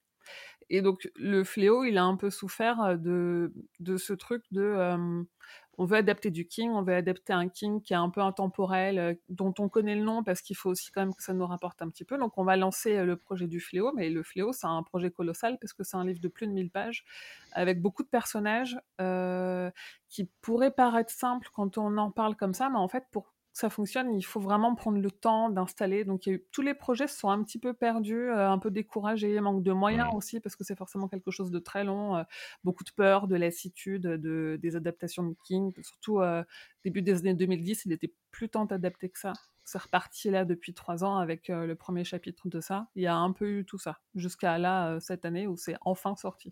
Et 0.70 0.82
donc 0.82 1.10
le 1.16 1.44
fléau, 1.44 1.84
il 1.84 1.98
a 1.98 2.04
un 2.04 2.16
peu 2.16 2.30
souffert 2.30 2.80
euh, 2.80 2.96
de, 2.96 3.52
de 3.80 3.96
ce 3.96 4.12
truc 4.12 4.42
de... 4.50 4.62
Euh, 4.62 5.22
on 5.78 5.84
veut 5.84 5.96
adapter 5.96 6.30
du 6.30 6.46
King, 6.46 6.70
on 6.70 6.82
veut 6.82 6.94
adapter 6.94 7.32
un 7.32 7.48
King 7.48 7.80
qui 7.80 7.92
est 7.92 7.96
un 7.96 8.10
peu 8.10 8.20
intemporel, 8.20 8.98
euh, 8.98 9.14
dont 9.28 9.54
on 9.58 9.68
connaît 9.68 9.94
le 9.94 10.02
nom 10.02 10.22
parce 10.22 10.40
qu'il 10.40 10.56
faut 10.56 10.70
aussi 10.70 10.90
quand 10.90 11.02
même 11.02 11.14
que 11.14 11.22
ça 11.22 11.32
nous 11.32 11.46
rapporte 11.46 11.82
un 11.82 11.88
petit 11.88 12.04
peu. 12.04 12.18
Donc 12.18 12.38
on 12.38 12.44
va 12.44 12.56
lancer 12.56 12.96
euh, 12.96 13.04
le 13.04 13.16
projet 13.16 13.46
du 13.46 13.60
Fléau, 13.60 13.92
mais 13.94 14.10
le 14.10 14.22
Fléau 14.22 14.52
c'est 14.52 14.66
un 14.66 14.82
projet 14.82 15.10
colossal 15.10 15.58
parce 15.60 15.72
que 15.72 15.84
c'est 15.84 15.96
un 15.96 16.04
livre 16.04 16.20
de 16.20 16.28
plus 16.28 16.46
de 16.46 16.52
1000 16.52 16.70
pages 16.70 17.04
avec 17.52 17.80
beaucoup 17.80 18.02
de 18.02 18.08
personnages 18.08 18.78
euh, 19.00 19.70
qui 20.08 20.30
pourraient 20.42 20.70
paraître 20.70 21.12
simples 21.12 21.48
quand 21.52 21.78
on 21.78 21.96
en 21.98 22.10
parle 22.10 22.36
comme 22.36 22.54
ça, 22.54 22.68
mais 22.70 22.78
en 22.78 22.88
fait 22.88 23.04
pour 23.10 23.34
ça 23.54 23.70
fonctionne, 23.70 24.12
il 24.12 24.22
faut 24.24 24.40
vraiment 24.40 24.74
prendre 24.74 24.98
le 24.98 25.10
temps 25.12 25.48
d'installer. 25.48 26.04
Donc, 26.04 26.28
tous 26.50 26.60
les 26.60 26.74
projets 26.74 27.06
sont 27.06 27.30
un 27.30 27.40
petit 27.44 27.60
peu 27.60 27.72
perdus, 27.72 28.28
euh, 28.28 28.50
un 28.50 28.58
peu 28.58 28.68
découragés, 28.68 29.40
manque 29.40 29.62
de 29.62 29.70
moyens 29.70 30.08
aussi, 30.12 30.40
parce 30.40 30.56
que 30.56 30.64
c'est 30.64 30.74
forcément 30.74 31.06
quelque 31.06 31.30
chose 31.30 31.52
de 31.52 31.60
très 31.60 31.84
long. 31.84 32.16
Euh, 32.16 32.24
beaucoup 32.64 32.82
de 32.82 32.90
peur, 32.90 33.28
de 33.28 33.36
lassitude, 33.36 34.02
de, 34.02 34.58
des 34.60 34.74
adaptations 34.74 35.22
de 35.22 35.36
King. 35.44 35.72
Surtout 35.82 36.20
euh, 36.20 36.42
début 36.82 37.00
des 37.00 37.20
années 37.20 37.34
2010, 37.34 37.86
il 37.86 37.92
était 37.92 38.12
plus 38.32 38.48
tant 38.48 38.66
adapté 38.66 39.08
que 39.08 39.20
ça. 39.20 39.32
C'est 39.64 39.78
reparti 39.78 40.30
là 40.30 40.44
depuis 40.44 40.74
trois 40.74 41.04
ans 41.04 41.16
avec 41.18 41.46
le 41.48 41.74
premier 41.74 42.04
chapitre 42.04 42.48
de 42.48 42.60
ça. 42.60 42.88
Il 42.96 43.02
y 43.04 43.06
a 43.06 43.16
un 43.16 43.30
peu 43.30 43.48
eu 43.60 43.64
tout 43.64 43.78
ça, 43.78 44.00
jusqu'à 44.16 44.58
là, 44.58 44.98
cette 45.00 45.24
année, 45.24 45.46
où 45.46 45.56
c'est 45.56 45.76
enfin 45.80 46.16
sorti 46.16 46.50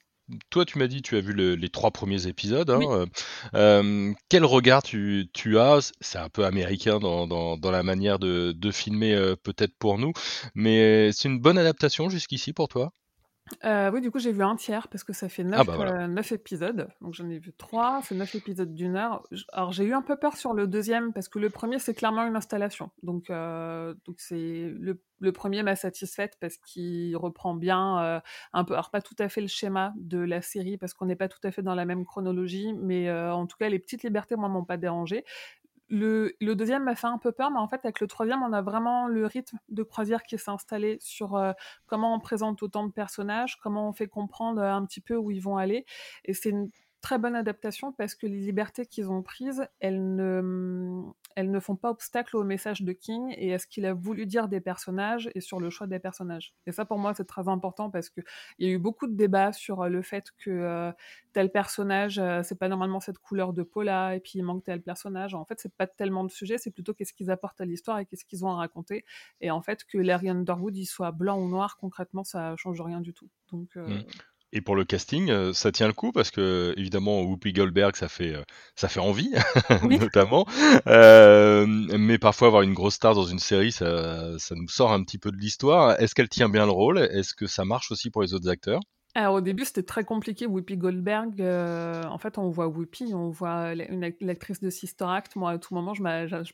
toi, 0.51 0.65
tu 0.65 0.79
m'as 0.79 0.87
dit, 0.87 1.03
tu 1.03 1.17
as 1.17 1.21
vu 1.21 1.35
les 1.35 1.69
trois 1.69 1.91
premiers 1.91 2.27
épisodes. 2.27 2.71
Hein, 2.71 2.81
euh, 2.83 3.07
euh, 3.55 4.13
quel 4.29 4.45
regard 4.45 4.83
tu, 4.83 5.29
as? 5.59 5.93
C'est 6.01 6.19
un 6.19 6.29
peu 6.29 6.45
américain 6.45 6.99
dans, 6.99 7.59
la 7.63 7.83
manière 7.83 8.19
de, 8.19 8.71
filmer, 8.71 9.15
euh, 9.15 9.37
peut-être 9.37 9.77
pour 9.79 9.99
nous, 9.99 10.13
mais 10.55 11.11
c'est 11.13 11.29
une 11.29 11.41
bonne 11.41 11.59
adaptation 11.59 12.09
jusqu'ici 12.09 12.53
pour 12.53 12.69
toi? 12.69 12.93
Euh, 13.65 13.91
oui, 13.93 14.01
du 14.01 14.11
coup, 14.11 14.19
j'ai 14.19 14.33
vu 14.33 14.43
un 14.43 14.57
tiers 14.57 14.89
parce 14.89 15.05
que 15.05 15.13
ça 15.13 15.29
fait 15.29 15.45
9, 15.45 15.61
ah 15.61 15.65
bah 15.65 15.75
euh, 15.79 16.23
épisodes. 16.31 16.89
Donc 17.01 17.15
j'en 17.15 17.29
ai 17.29 17.39
vu 17.39 17.53
3, 17.53 18.01
c'est 18.03 18.15
9 18.15 18.35
épisodes 18.35 18.75
d'une 18.75 18.97
heure. 18.97 19.23
Alors 19.53 19.73
j'ai 19.73 19.85
eu 19.85 19.95
un 19.95 20.03
peu 20.03 20.17
peur 20.17 20.37
sur 20.37 20.53
le 20.53 20.67
deuxième 20.67 21.13
parce 21.13 21.29
que 21.29 21.39
le 21.39 21.51
premier, 21.51 21.79
c'est 21.79 21.95
clairement 21.95 22.27
une 22.27 22.37
installation. 22.37 22.91
Donc 23.03 23.31
euh, 23.31 23.95
donc 24.05 24.17
c'est 24.19 24.73
le, 24.79 25.01
le 25.21 25.33
premier 25.33 25.63
m'a 25.63 25.77
satisfaite 25.77 26.37
parce 26.41 26.57
qu'il 26.59 27.17
reprend 27.17 27.55
bien 27.55 28.21
un 28.53 28.65
peu, 28.65 28.75
alors 28.75 28.91
pas 28.91 29.01
tout 29.03 29.17
à 29.19 29.29
fait 29.29 29.41
le 29.41 29.49
schéma 29.49 29.93
de 29.97 30.19
la 30.19 30.43
série 30.43 30.77
parce 30.77 30.95
qu'on 30.95 31.07
n'est 31.07 31.17
pas 31.17 31.29
tout 31.29 31.41
à 31.45 31.51
fait 31.51 31.63
dans 31.63 31.75
la 31.75 31.85
même 31.85 32.05
chronologie, 32.05 32.73
mais 32.75 33.11
en 33.13 33.47
tout 33.47 33.57
cas, 33.57 33.69
les 33.69 33.79
petites 33.79 34.03
libertés, 34.03 34.37
moi, 34.37 34.49
m'ont 34.49 34.65
pas 34.65 34.77
dérangé. 34.77 35.25
Le, 35.89 36.35
deuxième 36.41 36.85
m'a 36.85 36.95
fait 36.95 37.07
un 37.07 37.19
peu 37.19 37.33
peur, 37.33 37.51
mais 37.51 37.59
en 37.59 37.69
fait, 37.69 37.81
avec 37.85 38.01
le 38.01 38.07
troisième, 38.07 38.43
on 38.43 38.53
a 38.53 38.63
vraiment 38.63 39.07
le 39.09 39.27
rythme 39.27 39.59
de 39.69 39.83
croisière 39.83 40.23
qui 40.23 40.39
s'est 40.39 40.51
installé 40.51 40.97
sur 41.01 41.37
euh, 41.37 41.53
comment 41.87 42.15
on 42.15 42.21
présente 42.21 42.63
autant 42.63 42.87
de 42.87 42.93
personnages, 42.93 43.59
comment 43.61 43.89
on 43.89 43.93
fait 43.93 44.09
comprendre 44.09 44.63
euh, 44.63 44.73
un 44.73 44.85
petit 44.87 45.03
peu 45.03 45.17
où 45.17 45.31
ils 45.31 45.43
vont 45.43 45.59
aller. 45.59 45.85
Et 46.25 46.33
c'est 46.33 46.51
une 46.51 46.71
très 47.03 47.19
bonne 47.19 47.35
adaptation 47.35 47.93
parce 47.93 48.15
que 48.15 48.27
les 48.27 48.39
libertés 48.39 48.87
qu'ils 48.87 49.11
ont 49.11 49.23
prises, 49.23 49.67
elles 49.81 50.15
ne, 50.15 51.03
elles 51.35 51.51
ne 51.51 51.61
font 51.61 51.75
pas 51.75 51.91
obstacle 51.91 52.37
au 52.37 52.45
message 52.45 52.83
de 52.83 52.93
King 52.93 53.35
et 53.37 53.53
à 53.53 53.59
ce 53.59 53.67
qu'il 53.67 53.85
a 53.85 53.93
voulu 53.93 54.25
dire 54.25 54.49
des 54.49 54.61
personnages 54.61 55.29
et 55.35 55.41
sur 55.41 55.59
le 55.59 55.69
choix 55.69 55.89
des 55.89 55.99
personnages. 55.99 56.55
Et 56.67 56.73
ça, 56.73 56.85
pour 56.85 56.99
moi, 56.99 57.13
c'est 57.13 57.27
très 57.27 57.49
important 57.49 57.91
parce 57.91 58.09
qu'il 58.09 58.25
y 58.61 58.67
a 58.67 58.71
eu 58.71 58.79
beaucoup 58.79 59.09
de 59.09 59.15
débats 59.15 59.53
sur 59.53 59.83
euh, 59.83 59.89
le 59.89 60.01
fait 60.01 60.31
que 60.39 60.51
euh, 60.51 60.93
tel 61.33 61.51
personnage, 61.51 62.21
euh, 62.21 62.43
c'est 62.45 62.59
pas 62.59 62.69
normalement 62.69 63.01
cette 63.01 63.19
couleur 63.19 63.53
de 63.53 63.65
peau 63.65 63.83
là, 63.83 64.15
et 64.15 64.21
puis 64.21 64.35
il 64.37 64.45
manque 64.45 64.65
tel 64.65 64.81
personnage. 64.81 65.35
En 65.35 65.45
fait, 65.45 65.59
c'est 65.59 65.75
pas 65.75 65.89
tellement 65.89 66.23
de 66.23 66.31
sujet, 66.31 66.57
c'est 66.57 66.71
plutôt 66.71 66.95
qu'est-ce 66.95 67.13
qu'ils 67.13 67.33
apportent 67.33 67.61
à 67.61 67.65
l'histoire 67.65 67.99
et 67.99 68.07
qu'est-ce 68.07 68.25
qu'ils 68.25 68.47
ont 68.47 68.51
à 68.51 68.57
raconter. 68.57 69.05
Et 69.41 69.51
en 69.51 69.61
fait, 69.61 69.85
que 69.85 69.99
Larry 69.99 70.31
Underwood, 70.31 70.77
il 70.77 70.87
soit 70.87 71.11
blanc 71.11 71.39
ou 71.41 71.49
noir, 71.49 71.77
concrètement, 71.79 72.23
ça 72.23 72.55
change 72.57 72.81
rien 72.81 73.01
du 73.01 73.13
tout. 73.13 73.29
Donc. 73.51 73.75
Mmh. 73.75 74.05
Et 74.55 74.61
pour 74.61 74.77
le 74.77 74.85
casting, 74.85 75.31
euh, 75.31 75.53
ça 75.55 75.73
tient 75.73 75.87
le 75.87 75.95
coup 75.95 76.13
parce 76.13 76.31
que 76.31 76.75
évidemment 76.77 77.23
Whoopi 77.23 77.53
Goldberg, 77.55 77.97
ça 77.97 78.09
fait 78.09 78.35
euh, 78.35 78.43
ça 78.77 78.89
fait 78.89 79.01
envie, 79.01 79.31
notamment. 79.83 80.47
Euh, 80.87 81.65
mais 81.67 82.19
parfois 82.19 82.49
avoir 82.49 82.63
une 82.63 82.75
grosse 82.75 82.95
star 82.95 83.15
dans 83.15 83.25
une 83.25 83.39
série, 83.39 83.73
ça, 83.73 84.39
ça 84.39 84.55
nous 84.55 84.69
sort 84.69 84.93
un 84.93 85.03
petit 85.05 85.19
peu 85.19 85.31
de 85.33 85.39
l'histoire. 85.39 85.99
Est-ce 86.01 86.15
qu'elle 86.15 86.29
tient 86.29 86.51
bien 86.51 86.67
le 86.67 86.73
rôle? 86.73 86.99
Est-ce 86.99 87.35
que 87.35 87.47
ça 87.47 87.65
marche 87.65 87.91
aussi 87.93 88.11
pour 88.11 88.23
les 88.23 88.35
autres 88.35 88.49
acteurs? 88.51 88.81
Alors, 89.15 89.35
au 89.35 89.41
début, 89.43 89.67
c'était 89.67 89.83
très 89.83 90.05
compliqué. 90.05 90.47
Whoopi 90.47 90.79
Goldberg, 90.79 91.39
euh, 91.43 92.03
en 92.05 92.17
fait, 92.17 92.39
on 92.39 92.49
voit 92.49 92.67
Whoopi, 92.69 93.13
on 93.13 93.29
voit 93.29 93.75
une 93.75 94.11
l'actrice 94.21 94.61
de 94.61 94.71
Sister 94.71 95.05
Act. 95.07 95.37
Moi, 95.37 95.51
à 95.51 95.59
tout 95.59 95.75
moment, 95.75 95.93
je 95.93 96.03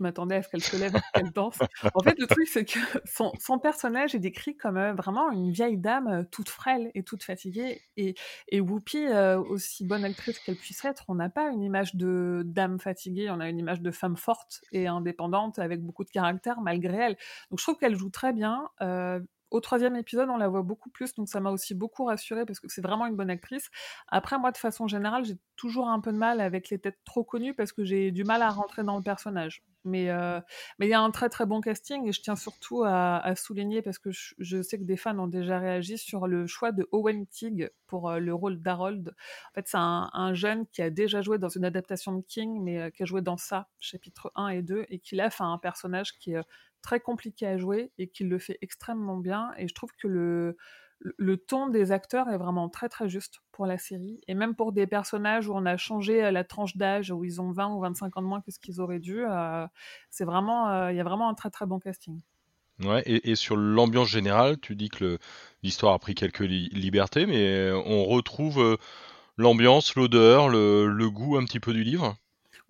m'attendais 0.03 0.37
à 0.37 0.43
ce 0.43 0.49
qu'elle 0.49 0.65
se 0.65 0.77
lève 0.77 0.93
qu'elle 1.15 1.31
danse. 1.31 1.59
En 1.95 2.01
fait, 2.03 2.19
le 2.19 2.27
truc, 2.27 2.49
c'est 2.49 2.65
que 2.65 2.79
son, 3.05 3.31
son, 3.39 3.61
personnage 3.61 4.17
est 4.17 4.19
décrit 4.19 4.57
comme 4.57 4.77
euh, 4.77 4.93
vraiment 4.93 5.31
une 5.31 5.53
vieille 5.53 5.79
dame 5.79 6.09
euh, 6.09 6.23
toute 6.33 6.49
frêle 6.49 6.91
et 6.97 7.05
toute 7.05 7.23
fatiguée. 7.23 7.81
Et 7.97 8.61
Whoopi, 8.61 9.07
aussi 9.49 9.85
bonne 9.85 10.05
actrice 10.05 10.41
qu'elle 10.41 10.57
puisse 10.57 10.85
être, 10.85 11.05
on 11.09 11.15
n'a 11.15 11.29
pas 11.29 11.51
une 11.51 11.63
image 11.63 11.95
de 11.95 12.43
dame 12.45 12.81
fatiguée, 12.81 13.31
on 13.31 13.39
a 13.39 13.49
une 13.49 13.59
image 13.59 13.81
de 13.81 13.91
femme 13.93 14.17
forte 14.17 14.63
et 14.73 14.89
indépendante 14.89 15.59
avec 15.59 15.81
beaucoup 15.81 16.05
de 16.05 16.11
caractère 16.11 16.61
malgré 16.61 16.97
elle. 16.97 17.17
Donc, 17.51 17.61
je 17.61 17.65
trouve 17.65 17.77
qu'elle 17.77 17.97
joue 17.97 18.11
très 18.11 18.33
bien 18.33 18.69
au 19.51 19.61
troisième 19.61 19.97
épisode, 19.97 20.29
on 20.31 20.37
la 20.37 20.49
voit 20.49 20.63
beaucoup 20.63 20.91
plus, 20.91 21.15
donc 21.15 21.29
ça 21.29 21.41
m'a 21.41 21.51
aussi 21.51 21.75
beaucoup 21.75 22.05
rassurée 22.05 22.45
parce 22.45 22.61
que 22.61 22.69
c'est 22.69 22.83
vraiment 22.83 23.07
une 23.07 23.17
bonne 23.17 23.31
actrice. 23.31 23.71
Après, 24.09 24.39
moi, 24.39 24.53
de 24.53 24.57
façon 24.59 24.87
générale, 24.89 25.25
j'ai 25.25 25.39
toujours 25.57 25.89
un 25.89 26.01
peu 26.01 26.13
de 26.13 26.19
mal 26.19 26.41
avec 26.41 26.71
les 26.71 26.79
têtes 26.79 26.99
trop 27.05 27.25
connues 27.25 27.55
parce 27.55 27.73
que 27.73 27.85
j'ai 27.85 28.11
du 28.11 28.25
mal 28.25 28.43
à 28.43 28.51
rentrer 28.51 28.85
dans 28.85 28.97
le 28.97 29.03
personnage. 29.03 29.63
Mais 29.85 30.11
euh, 30.11 30.41
mais 30.79 30.87
il 30.87 30.91
y 30.91 30.95
a 30.95 31.01
un 31.01 31.11
très 31.11 31.29
très 31.29 31.47
bon 31.47 31.61
casting 31.61 32.07
et 32.07 32.13
je 32.13 32.21
tiens 32.21 32.37
surtout 32.37 32.83
à, 32.85 33.35
souligner 33.37 33.81
parce 33.81 33.99
que 33.99 34.11
je, 34.11 34.61
sais 34.61 34.79
que 34.79 34.85
des 34.85 34.97
fans 34.97 35.19
ont 35.19 35.29
déjà 35.29 35.59
réagi 35.59 35.99
sur 35.99 36.27
le 36.27 36.47
choix 36.47 36.73
de 36.73 36.87
Owen 36.93 37.27
Teague 37.27 37.71
pour 37.87 38.11
euh, 38.11 38.19
le 38.19 38.35
rôle 38.35 38.61
d'Harold. 38.61 39.15
En 39.51 39.55
fait, 39.55 39.69
c'est 39.69 39.79
un, 39.79 40.35
jeune 40.35 40.67
qui 40.67 40.83
a 40.83 40.91
déjà 40.91 41.23
joué 41.23 41.39
dans 41.39 41.49
une 41.49 41.65
adaptation 41.65 42.13
de 42.13 42.23
King, 42.23 42.61
mais 42.63 42.79
euh, 42.81 42.91
qui 42.91 43.03
a 43.03 43.07
joué 43.07 43.23
dans 43.23 43.37
ça, 43.37 43.69
chapitre 43.81 44.31
1 44.35 44.49
et 44.49 44.63
2, 44.63 44.87
et 44.89 44.99
qui 44.99 45.17
là 45.17 45.31
fait 45.31 45.45
un 45.45 45.59
personnage 45.59 46.19
qui 46.19 46.33
est 46.33 46.43
très 46.83 47.01
compliqué 47.01 47.47
à 47.47 47.59
jouer 47.59 47.93
et 47.99 48.09
qu'il 48.09 48.29
le 48.29 48.39
fait 48.39 48.59
extrêmement 48.63 49.17
bien. 49.17 49.53
Et 49.59 49.69
je 49.69 49.75
trouve 49.75 49.91
que 50.01 50.09
le, 50.09 50.57
le 51.01 51.37
ton 51.37 51.69
des 51.69 51.93
acteurs 51.93 52.29
est 52.29 52.39
vraiment 52.39 52.69
très 52.69 52.89
très 52.89 53.09
juste 53.09 53.41
pour 53.53 53.67
la 53.67 53.79
série. 53.79 54.21
Et 54.29 54.35
même 54.35 54.55
pour 54.55 54.73
des 54.73 54.87
personnages 54.87 55.49
où 55.49 55.55
on 55.55 55.67
a 55.67 55.77
changé 55.77 56.25
euh, 56.25 56.31
la 56.31 56.45
tranche 56.45 56.77
d'âge, 56.77 57.11
où 57.11 57.25
ils 57.25 57.41
ont 57.41 57.53
20 57.53 57.75
ou 57.75 57.81
25 57.81 58.17
ans 58.17 58.23
de 58.23 58.27
moins 58.27 58.41
que 58.41 58.51
ce 58.51 58.59
qu'ils 58.59 58.81
auraient 58.81 58.99
dû, 58.99 59.25
euh, 59.25 59.67
c'est 60.11 60.25
vraiment, 60.25 60.71
euh, 60.71 60.93
il 60.93 60.97
y 60.97 61.01
a 61.01 61.05
vraiment 61.05 61.29
un 61.29 61.35
très 61.35 61.51
très 61.51 61.67
bon 61.67 61.79
casting. 61.79 62.21
Ouais, 62.85 63.03
et, 63.07 63.35
sur 63.35 63.57
l'ambiance 63.57 64.09
générale, 64.09 64.61
tu 64.61 64.77
dis 64.77 64.89
que 64.89 65.19
l'histoire 65.65 65.95
a 65.95 65.99
pris 65.99 66.15
quelques 66.15 66.39
libertés, 66.39 67.27
mais 67.27 67.73
on 67.73 68.05
retrouve 68.05 68.79
l'ambiance, 69.37 69.97
l'odeur, 69.97 70.49
le 70.49 71.09
goût 71.11 71.37
un 71.37 71.45
petit 71.45 71.59
peu 71.59 71.73
du 71.73 71.83
livre? 71.83 72.17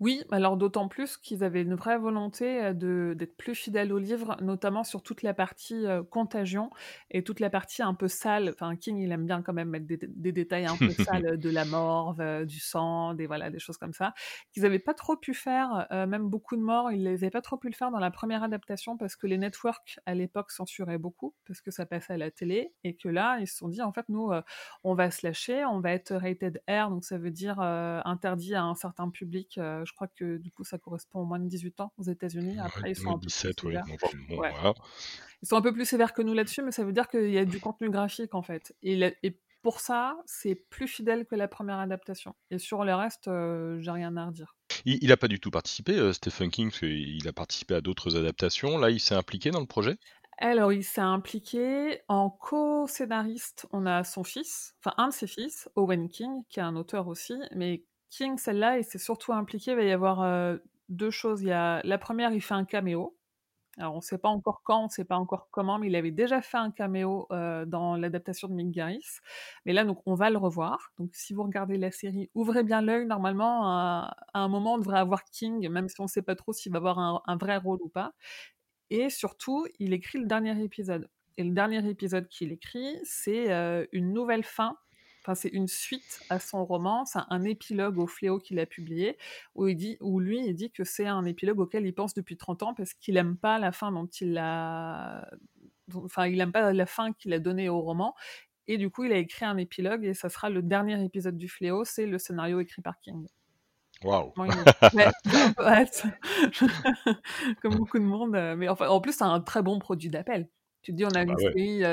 Oui, 0.01 0.23
alors 0.31 0.55
d'autant 0.55 0.87
plus 0.87 1.17
qu'ils 1.17 1.43
avaient 1.43 1.61
une 1.61 1.75
vraie 1.75 1.97
volonté 1.97 2.73
de 2.73 3.13
d'être 3.17 3.35
plus 3.35 3.53
fidèles 3.53 3.91
au 3.91 3.97
livre, 3.97 4.37
notamment 4.39 4.85
sur 4.85 5.03
toute 5.03 5.23
la 5.23 5.33
partie 5.33 5.85
euh, 5.85 6.03
contagion 6.03 6.69
et 7.11 7.21
toute 7.21 7.41
la 7.41 7.49
partie 7.49 7.81
un 7.81 7.93
peu 7.93 8.07
sale. 8.07 8.49
Enfin, 8.53 8.77
King, 8.77 8.97
il 8.97 9.11
aime 9.11 9.25
bien 9.25 9.41
quand 9.41 9.51
même 9.51 9.67
mettre 9.67 9.87
des, 9.87 10.31
détails 10.31 10.67
un 10.67 10.77
peu 10.77 10.89
sales 11.03 11.37
de 11.37 11.49
la 11.49 11.65
morve, 11.65 12.21
euh, 12.21 12.45
du 12.45 12.59
sang, 12.59 13.13
des 13.13 13.27
voilà, 13.27 13.49
des 13.49 13.59
choses 13.59 13.77
comme 13.77 13.91
ça, 13.91 14.13
qu'ils 14.53 14.63
n'avaient 14.63 14.79
pas 14.79 14.93
trop 14.93 15.17
pu 15.17 15.33
faire. 15.33 15.87
même 15.91 16.29
beaucoup 16.29 16.55
de 16.55 16.61
morts, 16.61 16.91
ils 16.91 17.03
n'avaient 17.03 17.29
pas 17.29 17.41
trop 17.41 17.57
pu 17.57 17.67
le 17.67 17.75
faire 17.75 17.91
dans 17.91 17.99
la 17.99 18.11
première 18.11 18.41
adaptation 18.43 18.95
parce 18.95 19.17
que 19.17 19.27
les 19.27 19.37
networks 19.37 19.99
à 20.05 20.15
l'époque 20.15 20.51
censuraient 20.51 20.97
beaucoup 20.97 21.35
parce 21.45 21.59
que 21.59 21.71
ça 21.71 21.85
passait 21.85 22.13
à 22.13 22.17
la 22.17 22.31
télé 22.31 22.73
et 22.85 22.95
que 22.95 23.09
là, 23.09 23.37
ils 23.39 23.47
se 23.47 23.57
sont 23.57 23.67
dit 23.67 23.81
en 23.81 23.91
fait, 23.91 24.07
nous, 24.07 24.31
on 24.85 24.93
va 24.93 25.11
se 25.11 25.27
lâcher, 25.27 25.65
on 25.65 25.81
va 25.81 25.91
être 25.91 26.15
rated 26.15 26.61
R, 26.69 26.89
donc 26.89 27.03
ça 27.03 27.17
veut 27.17 27.31
dire 27.31 27.59
interdit 27.59 28.55
à 28.55 28.63
un 28.63 28.75
certain 28.75 29.09
public 29.09 29.59
je 29.89 29.93
crois 29.93 30.07
que 30.07 30.37
du 30.37 30.51
coup, 30.51 30.63
ça 30.63 30.77
correspond 30.77 31.21
au 31.21 31.25
moins 31.25 31.39
de 31.39 31.47
18 31.47 31.81
ans 31.81 31.91
aux 31.97 32.03
États-unis. 32.03 32.59
Après, 32.59 32.91
ils 32.91 32.95
sont 32.95 33.09
un 33.09 33.13
peu 33.13 33.21
plus 33.21 33.29
sévères. 33.31 33.85
Ils 35.41 35.47
sont 35.47 35.55
un 35.55 35.61
peu 35.61 35.73
plus 35.73 35.85
sévères 35.85 36.13
que 36.13 36.21
nous 36.21 36.33
là-dessus, 36.33 36.61
mais 36.61 36.71
ça 36.71 36.83
veut 36.83 36.93
dire 36.93 37.07
qu'il 37.07 37.31
y 37.31 37.37
a 37.37 37.45
du 37.45 37.59
contenu 37.59 37.89
graphique 37.89 38.35
en 38.35 38.43
fait. 38.43 38.75
Et, 38.83 39.39
pour 39.61 39.81
ça, 39.81 40.15
c'est 40.25 40.55
plus 40.55 40.87
fidèle 40.87 41.25
que 41.25 41.35
la 41.35 41.49
première 41.49 41.79
adaptation. 41.79 42.33
Et 42.49 42.59
sur 42.59 42.85
le 42.85 42.95
reste, 42.95 43.27
euh, 43.27 43.77
j'ai 43.81 43.91
rien 43.91 44.15
à 44.15 44.27
redire. 44.27 44.55
Il 44.85 45.09
n'a 45.09 45.17
pas 45.17 45.27
du 45.27 45.41
tout 45.41 45.51
participé, 45.51 45.97
euh, 45.97 46.13
Stephen 46.13 46.49
King, 46.49 46.69
parce 46.69 46.79
qu'il 46.79 47.27
a 47.27 47.33
participé 47.33 47.75
à 47.75 47.81
d'autres 47.81 48.15
adaptations. 48.15 48.77
Là, 48.77 48.89
il 48.89 49.01
s'est 49.01 49.15
impliqué 49.15 49.51
dans 49.51 49.59
le 49.59 49.65
projet? 49.65 49.97
Alors, 50.37 50.71
il 50.71 50.85
s'est 50.85 51.01
impliqué 51.01 51.99
en 52.07 52.29
co-scénariste. 52.29 53.67
On 53.73 53.85
a 53.85 54.05
son 54.05 54.23
fils, 54.23 54.75
enfin 54.79 54.95
un 54.97 55.09
de 55.09 55.13
ses 55.13 55.27
fils, 55.27 55.67
Owen 55.75 56.07
King, 56.07 56.43
qui 56.47 56.61
est 56.61 56.63
un 56.63 56.77
auteur 56.77 57.09
aussi, 57.09 57.35
mais 57.53 57.83
King, 58.09 58.37
celle-là, 58.37 58.77
il 58.77 58.83
s'est 58.83 58.97
surtout 58.97 59.33
impliqué. 59.33 59.71
Il 59.71 59.77
va 59.77 59.83
y 59.83 59.91
avoir 59.91 60.59
deux 60.89 61.11
choses. 61.11 61.41
Il 61.41 61.49
y 61.49 61.51
a, 61.51 61.81
la 61.83 61.97
première, 61.97 62.31
il 62.31 62.41
fait 62.41 62.53
un 62.53 62.65
caméo. 62.65 63.15
Alors, 63.77 63.93
on 63.93 63.97
ne 63.97 64.01
sait 64.01 64.17
pas 64.17 64.27
encore 64.27 64.61
quand, 64.63 64.81
on 64.81 64.85
ne 64.85 64.89
sait 64.89 65.05
pas 65.05 65.15
encore 65.15 65.47
comment, 65.51 65.79
mais 65.79 65.87
il 65.87 65.95
avait 65.95 66.11
déjà 66.11 66.41
fait 66.41 66.57
un 66.57 66.69
caméo 66.71 67.27
dans 67.29 67.95
l'adaptation 67.95 68.47
de 68.49 68.53
Mick 68.53 68.71
Garris. 68.71 69.05
Mais 69.65 69.73
là, 69.73 69.85
donc, 69.85 70.01
on 70.05 70.15
va 70.15 70.29
le 70.29 70.37
revoir. 70.37 70.91
Donc, 70.97 71.11
si 71.13 71.33
vous 71.33 71.43
regardez 71.43 71.77
la 71.77 71.91
série, 71.91 72.29
ouvrez 72.33 72.63
bien 72.63 72.81
l'œil. 72.81 73.05
Normalement, 73.05 73.69
à, 73.69 74.15
un 74.33 74.47
moment, 74.49 74.73
on 74.73 74.77
devrait 74.79 74.99
avoir 74.99 75.23
King, 75.23 75.69
même 75.69 75.87
si 75.87 75.99
on 76.01 76.05
ne 76.05 76.09
sait 76.09 76.21
pas 76.21 76.35
trop 76.35 76.51
s'il 76.51 76.71
va 76.73 76.77
avoir 76.77 76.99
un, 76.99 77.37
vrai 77.37 77.57
rôle 77.57 77.79
ou 77.81 77.89
pas. 77.89 78.13
Et 78.89 79.09
surtout, 79.09 79.65
il 79.79 79.93
écrit 79.93 80.19
le 80.19 80.25
dernier 80.25 80.61
épisode. 80.61 81.09
Et 81.37 81.43
le 81.43 81.51
dernier 81.51 81.87
épisode 81.87 82.27
qu'il 82.27 82.51
écrit, 82.51 82.99
c'est 83.03 83.49
une 83.93 84.11
nouvelle 84.11 84.43
fin 84.43 84.77
c'est 85.35 85.49
une 85.49 85.67
suite 85.67 86.21
à 86.29 86.39
son 86.39 86.65
roman, 86.65 87.05
c'est 87.05 87.19
un 87.29 87.43
épilogue 87.43 87.97
au 87.97 88.07
fléau 88.07 88.39
qu'il 88.39 88.59
a 88.59 88.65
publié, 88.65 89.17
où, 89.55 89.67
il 89.67 89.75
dit, 89.75 89.97
où 90.01 90.19
lui, 90.19 90.45
il 90.45 90.55
dit 90.55 90.71
que 90.71 90.83
c'est 90.83 91.05
un 91.05 91.25
épilogue 91.25 91.59
auquel 91.59 91.85
il 91.85 91.93
pense 91.93 92.13
depuis 92.13 92.37
30 92.37 92.63
ans 92.63 92.73
parce 92.73 92.93
qu'il 92.93 93.15
n'aime 93.15 93.37
pas 93.37 93.59
la 93.59 93.71
fin 93.71 93.91
dont 93.91 94.07
il 94.07 94.37
a... 94.37 95.29
Enfin, 95.95 96.27
il 96.27 96.37
n'aime 96.37 96.51
pas 96.51 96.71
la 96.71 96.85
fin 96.85 97.13
qu'il 97.13 97.33
a 97.33 97.39
donnée 97.39 97.69
au 97.69 97.81
roman. 97.81 98.15
Et 98.67 98.77
du 98.77 98.91
coup, 98.91 99.03
il 99.03 99.11
a 99.11 99.17
écrit 99.17 99.45
un 99.45 99.57
épilogue 99.57 100.05
et 100.05 100.13
ça 100.13 100.29
sera 100.29 100.49
le 100.49 100.61
dernier 100.61 101.03
épisode 101.03 101.37
du 101.37 101.49
fléau, 101.49 101.83
c'est 101.85 102.05
le 102.05 102.19
scénario 102.19 102.59
écrit 102.59 102.83
par 102.83 102.99
King. 102.99 103.27
Waouh. 104.03 104.31
Comme 107.61 107.75
beaucoup 107.75 107.99
de 107.99 108.03
monde, 108.03 108.31
mais 108.57 108.69
enfin, 108.69 108.87
en 108.87 109.01
plus, 109.01 109.13
c'est 109.13 109.23
un 109.23 109.41
très 109.41 109.61
bon 109.61 109.79
produit 109.79 110.09
d'appel. 110.09 110.47
Tu 110.81 110.91
te 110.91 110.97
dis, 110.97 111.05
on 111.05 111.09
a 111.15 111.21
Ah 111.21 111.23
une 111.23 111.35
bah 111.35 111.35
ouais. 111.37 111.53
série 111.53 111.83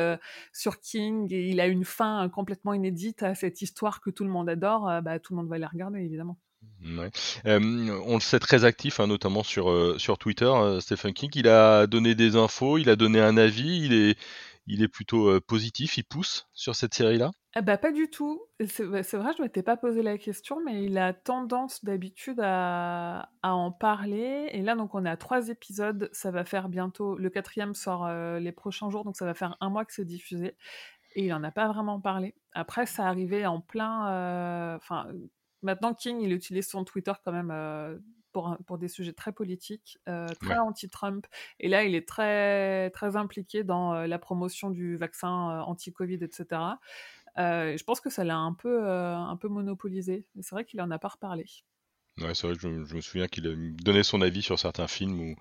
sur 0.53 0.81
King 0.81 1.33
et 1.33 1.49
il 1.49 1.61
a 1.61 1.67
une 1.67 1.85
fin 1.85 2.29
complètement 2.29 2.73
inédite 2.75 3.23
à 3.23 3.35
cette 3.35 3.63
histoire 3.63 4.01
que 4.01 4.11
tout 4.11 4.25
le 4.25 4.31
monde 4.31 4.49
adore, 4.49 5.03
bah, 5.03 5.19
tout 5.19 5.33
le 5.35 5.39
monde 5.39 5.49
va 5.49 5.59
la 5.59 5.69
regarder, 5.69 6.01
évidemment. 6.01 6.39
Ouais. 6.83 7.11
on 7.45 8.15
le 8.15 8.21
sait 8.21 8.39
très 8.39 8.65
actif, 8.65 9.01
hein, 9.01 9.07
notamment 9.07 9.43
sur, 9.43 9.99
sur 10.01 10.19
Twitter, 10.19 10.51
Stephen 10.81 11.13
King. 11.13 11.31
Il 11.35 11.49
a 11.49 11.87
donné 11.87 12.15
des 12.15 12.37
infos, 12.37 12.79
il 12.79 12.89
a 12.91 12.97
donné 12.97 13.21
un 13.21 13.37
avis, 13.37 13.85
il 13.85 13.93
est, 13.93 14.19
il 14.67 14.83
est 14.83 14.89
plutôt 14.89 15.41
positif, 15.41 15.97
il 15.97 16.05
pousse 16.05 16.47
sur 16.53 16.75
cette 16.77 16.95
série-là? 16.95 17.31
Ah 17.59 17.63
bah 17.63 17.79
pas 17.79 17.91
du 17.91 18.11
tout. 18.11 18.43
C'est 18.69 18.85
vrai, 18.85 19.03
je 19.03 19.41
m'étais 19.41 19.63
pas 19.63 19.79
posé 19.79 20.03
la 20.03 20.19
question, 20.19 20.63
mais 20.63 20.85
il 20.85 20.99
a 20.99 21.15
tendance 21.15 21.83
d'habitude 21.83 22.39
à, 22.43 23.31
en 23.43 23.73
parler. 23.73 24.51
Et 24.53 24.61
là, 24.61 24.75
donc, 24.75 24.95
on 24.95 25.07
a 25.07 25.17
trois 25.17 25.49
épisodes. 25.49 26.11
Ça 26.13 26.31
va 26.31 26.45
faire 26.45 26.69
bientôt. 26.69 27.17
Le 27.17 27.31
quatrième 27.31 27.75
sort 27.75 28.11
les 28.13 28.53
prochains 28.53 28.91
jours, 28.91 29.05
donc 29.05 29.17
ça 29.17 29.25
va 29.25 29.33
faire 29.33 29.57
un 29.61 29.71
mois 29.71 29.87
que 29.87 29.95
c'est 29.95 30.05
diffusé. 30.05 30.55
Et 31.15 31.25
il 31.25 31.33
en 31.33 31.43
a 31.45 31.51
pas 31.51 31.67
vraiment 31.69 31.99
parlé. 31.99 32.35
Après, 32.53 32.85
ça 32.85 33.07
arrivait 33.07 33.47
en 33.47 33.63
plein. 33.63 34.77
Enfin, 34.77 35.07
maintenant, 35.63 35.95
King, 35.95 36.21
il 36.21 36.35
utilise 36.35 36.69
son 36.69 36.85
Twitter 36.85 37.13
quand 37.25 37.33
même 37.33 38.03
pour, 38.33 38.55
pour, 38.67 38.77
des 38.77 38.89
sujets 38.89 39.15
très 39.15 39.33
politiques, 39.33 39.97
très 40.43 40.59
anti-Trump. 40.59 41.27
Et 41.59 41.69
là, 41.69 41.85
il 41.85 41.95
est 41.95 42.07
très, 42.07 42.91
très 42.91 43.17
impliqué 43.17 43.65
dans 43.65 43.95
la 43.95 44.19
promotion 44.19 44.69
du 44.69 44.99
vaccin 44.99 45.63
anti-Covid, 45.63 46.19
etc. 46.23 46.61
je 47.37 47.85
pense 47.85 48.01
que 48.01 48.11
ça 48.11 48.25
l'a 48.25 48.37
un 48.37 48.55
peu, 48.55 48.87
un 48.89 49.37
peu 49.37 49.49
monopolisé. 49.49 50.27
C'est 50.41 50.55
vrai 50.55 50.65
qu'il 50.65 50.81
en 50.81 50.91
a 50.91 50.99
pas 50.99 51.09
reparlé. 51.09 51.47
Ouais, 52.19 52.35
c'est 52.35 52.47
vrai, 52.47 52.57
je, 52.59 52.85
je, 52.85 52.95
me 52.95 53.01
souviens 53.03 53.29
qu'il 53.29 53.47
a 53.47 53.55
donné 53.83 54.03
son 54.03 54.23
avis 54.23 54.41
sur 54.41 54.59
certains 54.59 54.89
films 54.89 55.21
ou, 55.21 55.35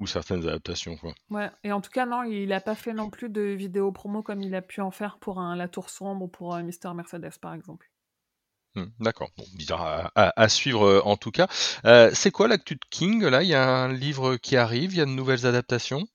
ou 0.00 0.06
certaines 0.08 0.40
adaptations. 0.40 0.96
Quoi. 0.96 1.14
Ouais, 1.30 1.50
et 1.62 1.70
en 1.70 1.80
tout 1.80 1.90
cas, 1.90 2.04
non, 2.04 2.24
il 2.24 2.48
n'a 2.48 2.60
pas 2.60 2.74
fait 2.74 2.92
non 2.92 3.10
plus 3.10 3.28
de 3.28 3.42
vidéos 3.42 3.92
promo 3.92 4.22
comme 4.22 4.42
il 4.42 4.54
a 4.56 4.62
pu 4.62 4.80
en 4.80 4.90
faire 4.90 5.18
pour 5.18 5.38
un 5.38 5.54
La 5.54 5.68
Tour 5.68 5.88
Sombre 5.88 6.24
ou 6.24 6.28
pour 6.28 6.56
Mister 6.56 6.92
Mercedes, 6.94 7.38
par 7.40 7.54
exemple. 7.54 7.88
Mmh, 8.74 8.84
d'accord, 9.00 9.30
bon, 9.38 9.44
bizarre 9.54 10.10
à, 10.14 10.48
suivre 10.48 10.84
euh, 10.84 11.00
en 11.04 11.16
tout 11.16 11.30
cas. 11.30 11.48
Euh, 11.84 12.10
c'est 12.12 12.30
quoi 12.30 12.46
l'actu 12.46 12.74
de 12.74 12.84
King? 12.90 13.24
Là, 13.24 13.42
il 13.42 13.48
y 13.48 13.54
a 13.54 13.66
un 13.66 13.92
livre 13.92 14.36
qui 14.36 14.56
arrive, 14.56 14.92
il 14.92 14.98
y 14.98 15.00
a 15.00 15.06
de 15.06 15.10
nouvelles 15.10 15.46
adaptations? 15.46 16.06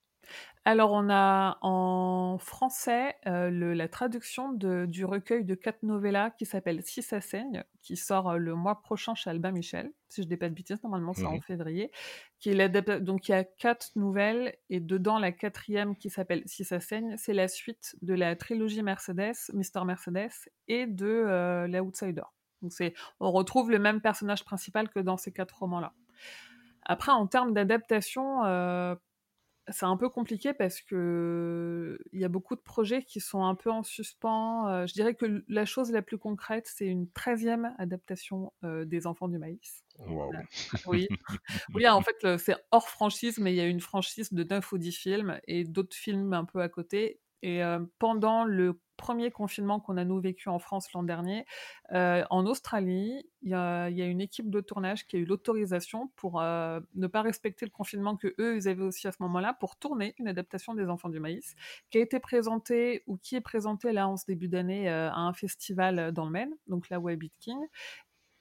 Alors, 0.64 0.92
on 0.92 1.10
a 1.10 1.58
en 1.62 2.38
français 2.38 3.16
euh, 3.26 3.50
la 3.74 3.88
traduction 3.88 4.54
du 4.54 5.06
recueil 5.06 5.44
de 5.44 5.56
quatre 5.56 5.82
novellas 5.82 6.30
qui 6.32 6.46
s'appelle 6.46 6.84
Si 6.84 7.02
ça 7.02 7.20
saigne, 7.20 7.64
qui 7.82 7.98
sort 7.98 8.38
le 8.38 8.54
mois 8.54 8.82
prochain 8.82 9.16
chez 9.16 9.32
Albin 9.32 9.52
Michel, 9.52 9.92
si 10.10 10.22
je 10.22 10.28
ne 10.28 10.30
dis 10.30 10.38
pas 10.38 10.50
de 10.50 10.54
bêtises, 10.54 10.82
normalement 10.84 11.14
c'est 11.14 11.26
en 11.26 11.42
février. 11.42 11.92
Qui 12.40 12.52
est 12.52 13.02
Donc, 13.02 13.28
il 13.28 13.32
y 13.32 13.36
a 13.36 13.44
quatre 13.44 13.90
nouvelles, 13.96 14.56
et 14.70 14.80
dedans, 14.80 15.18
la 15.18 15.32
quatrième 15.32 15.96
qui 15.96 16.12
s'appelle 16.12 16.44
Si 16.46 16.64
ça 16.64 16.80
saigne, 16.80 17.16
c'est 17.18 17.34
la 17.34 17.48
suite 17.48 17.96
de 18.04 18.14
la 18.14 18.36
trilogie 18.36 18.84
Mercedes, 18.84 19.34
Mister 19.54 19.84
Mercedes, 19.84 20.48
et 20.68 20.86
de 20.86 21.66
l'Outsider. 21.68 22.24
Donc 22.62 22.72
on 23.20 23.32
retrouve 23.32 23.72
le 23.72 23.80
même 23.80 24.02
personnage 24.02 24.44
principal 24.46 24.90
que 24.90 25.00
dans 25.00 25.18
ces 25.18 25.32
quatre 25.32 25.58
romans-là. 25.58 25.94
Après, 26.84 27.12
en 27.12 27.28
termes 27.28 27.54
d'adaptation, 27.54 28.44
euh, 28.46 28.96
c'est 29.72 29.86
un 29.86 29.98
peu 29.98 30.10
compliqué 30.10 30.54
parce 30.54 30.82
que 30.82 32.00
il 32.14 32.20
y 32.20 32.26
a 32.26 32.30
beaucoup 32.30 32.56
de 32.56 32.62
projets 32.62 33.04
qui 33.04 33.20
sont 33.20 33.44
un 33.44 33.56
peu 33.56 33.70
en 33.70 33.84
suspens. 33.84 34.68
Euh, 34.68 34.88
je 34.88 34.94
dirais 34.94 35.16
que 35.16 35.44
la 35.48 35.66
chose 35.66 35.92
la 35.92 36.02
plus 36.02 36.18
concrète, 36.18 36.70
c'est 36.74 36.88
une 36.88 37.10
treizième 37.10 37.74
adaptation 37.78 38.54
euh, 38.64 38.86
des 38.86 39.08
Enfants 39.08 39.28
du 39.28 39.38
Maïs. 39.38 39.84
Oui. 40.88 41.08
oui, 41.76 41.88
en 41.88 42.02
fait, 42.02 42.38
c'est 42.38 42.56
hors 42.72 42.90
franchise, 42.90 43.38
mais 43.38 43.54
il 43.54 43.56
y 43.56 43.62
a 43.62 43.66
une 43.66 43.82
franchise 43.82 44.34
de 44.34 44.44
9 44.44 44.72
ou 44.72 44.78
10 44.78 44.92
films 44.92 45.40
et 45.48 45.64
d'autres 45.64 45.96
films 45.96 46.34
un 46.34 46.46
peu 46.46 46.62
à 46.62 46.70
côté. 46.70 47.20
Et 47.44 47.62
pendant 48.00 48.46
le 48.46 48.80
premier 48.98 49.32
confinement 49.32 49.80
qu'on 49.80 49.98
a 49.98 50.06
nous 50.06 50.20
vécu 50.20 50.48
en 50.50 50.60
France 50.60 50.92
l'an 50.94 51.04
dernier, 51.04 51.46
en 51.92 52.46
Australie, 52.46 53.28
il 53.42 53.50
y, 53.50 53.54
a 53.56 53.88
une 53.90 54.22
équipe 54.22 54.50
de 54.52 54.62
tournage 54.62 55.08
qui 55.08 55.16
a 55.16 55.20
eu 55.20 55.26
l'autorisation 55.26 56.12
pour 56.16 56.40
ne 56.42 57.08
pas 57.08 57.22
respecter 57.22 57.66
le 57.66 57.72
confinement 57.72 58.16
que 58.16 58.34
eux 58.40 58.58
ils 58.58 58.68
avaient 58.68 58.84
aussi 58.84 59.08
à 59.08 59.12
ce 59.12 59.18
moment-là 59.24 59.54
pour 59.54 59.76
tourner 59.76 60.14
une 60.20 60.28
adaptation 60.28 60.76
des 60.76 60.88
Enfants 60.88 61.10
du 61.10 61.20
Maïs 61.20 61.56
qui 61.90 61.98
a 61.98 62.02
été 62.02 62.20
présentée 62.20 63.04
ou 63.08 63.18
qui 63.18 63.36
est 63.36 63.42
présentée 63.42 63.92
là 63.92 64.08
en 64.08 64.18
ce 64.18 64.26
début 64.26 64.48
d'année 64.48 64.88
à 64.90 65.18
un 65.18 65.34
festival 65.34 66.12
dans 66.12 66.26
le 66.26 66.32
Maine, 66.32 66.54
donc 66.68 66.90
la 66.90 67.00
Wabbit 67.00 67.34
King, 67.40 67.60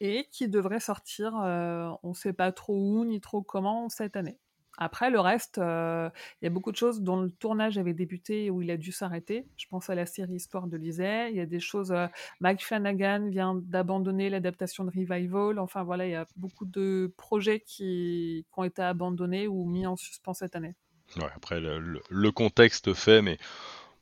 et 0.00 0.28
qui 0.30 0.48
devrait 0.48 0.80
sortir, 0.80 1.34
on 1.34 2.08
ne 2.10 2.14
sait 2.14 2.32
pas 2.32 2.52
trop 2.52 2.74
où 2.74 3.04
ni 3.04 3.20
trop 3.20 3.42
comment 3.42 3.88
cette 3.88 4.16
année. 4.16 4.38
Après, 4.78 5.11
le 5.11 5.20
reste, 5.20 5.59
euh, 5.59 6.09
il 6.40 6.44
y 6.44 6.48
a 6.48 6.50
beaucoup 6.50 6.72
de 6.72 6.76
choses 6.76 7.02
dont 7.02 7.20
le 7.20 7.30
tournage 7.30 7.76
avait 7.76 7.92
débuté 7.92 8.50
où 8.50 8.62
il 8.62 8.70
a 8.70 8.76
dû 8.76 8.92
s'arrêter. 8.92 9.46
Je 9.56 9.66
pense 9.68 9.90
à 9.90 9.94
la 9.94 10.06
série 10.06 10.35
Histoire 10.35 10.66
de 10.66 10.76
Lisée. 10.76 11.28
Il 11.30 11.37
y 11.37 11.40
a 11.40 11.46
des 11.46 11.61
choses. 11.61 11.92
Euh, 11.92 12.06
Mike 12.40 12.64
Flanagan 12.64 13.28
vient 13.28 13.54
d'abandonner 13.54 14.30
l'adaptation 14.30 14.85
de 14.85 14.90
Revival. 14.90 15.59
Enfin, 15.59 15.83
voilà, 15.83 16.06
il 16.06 16.12
y 16.12 16.14
a 16.14 16.26
beaucoup 16.37 16.64
de 16.64 17.12
projets 17.16 17.61
qui, 17.61 18.46
ont 18.56 18.64
été 18.64 18.83
abandonnés 18.83 19.48
ou 19.48 19.64
mis 19.64 19.87
en 19.87 19.96
suspens 19.96 20.35
cette 20.35 20.56
année. 20.56 20.74
Ouais, 21.16 21.30
après, 21.35 21.61
le 21.61 22.30
contexte 22.30 22.94
fait, 22.94 23.20
mais 23.20 23.38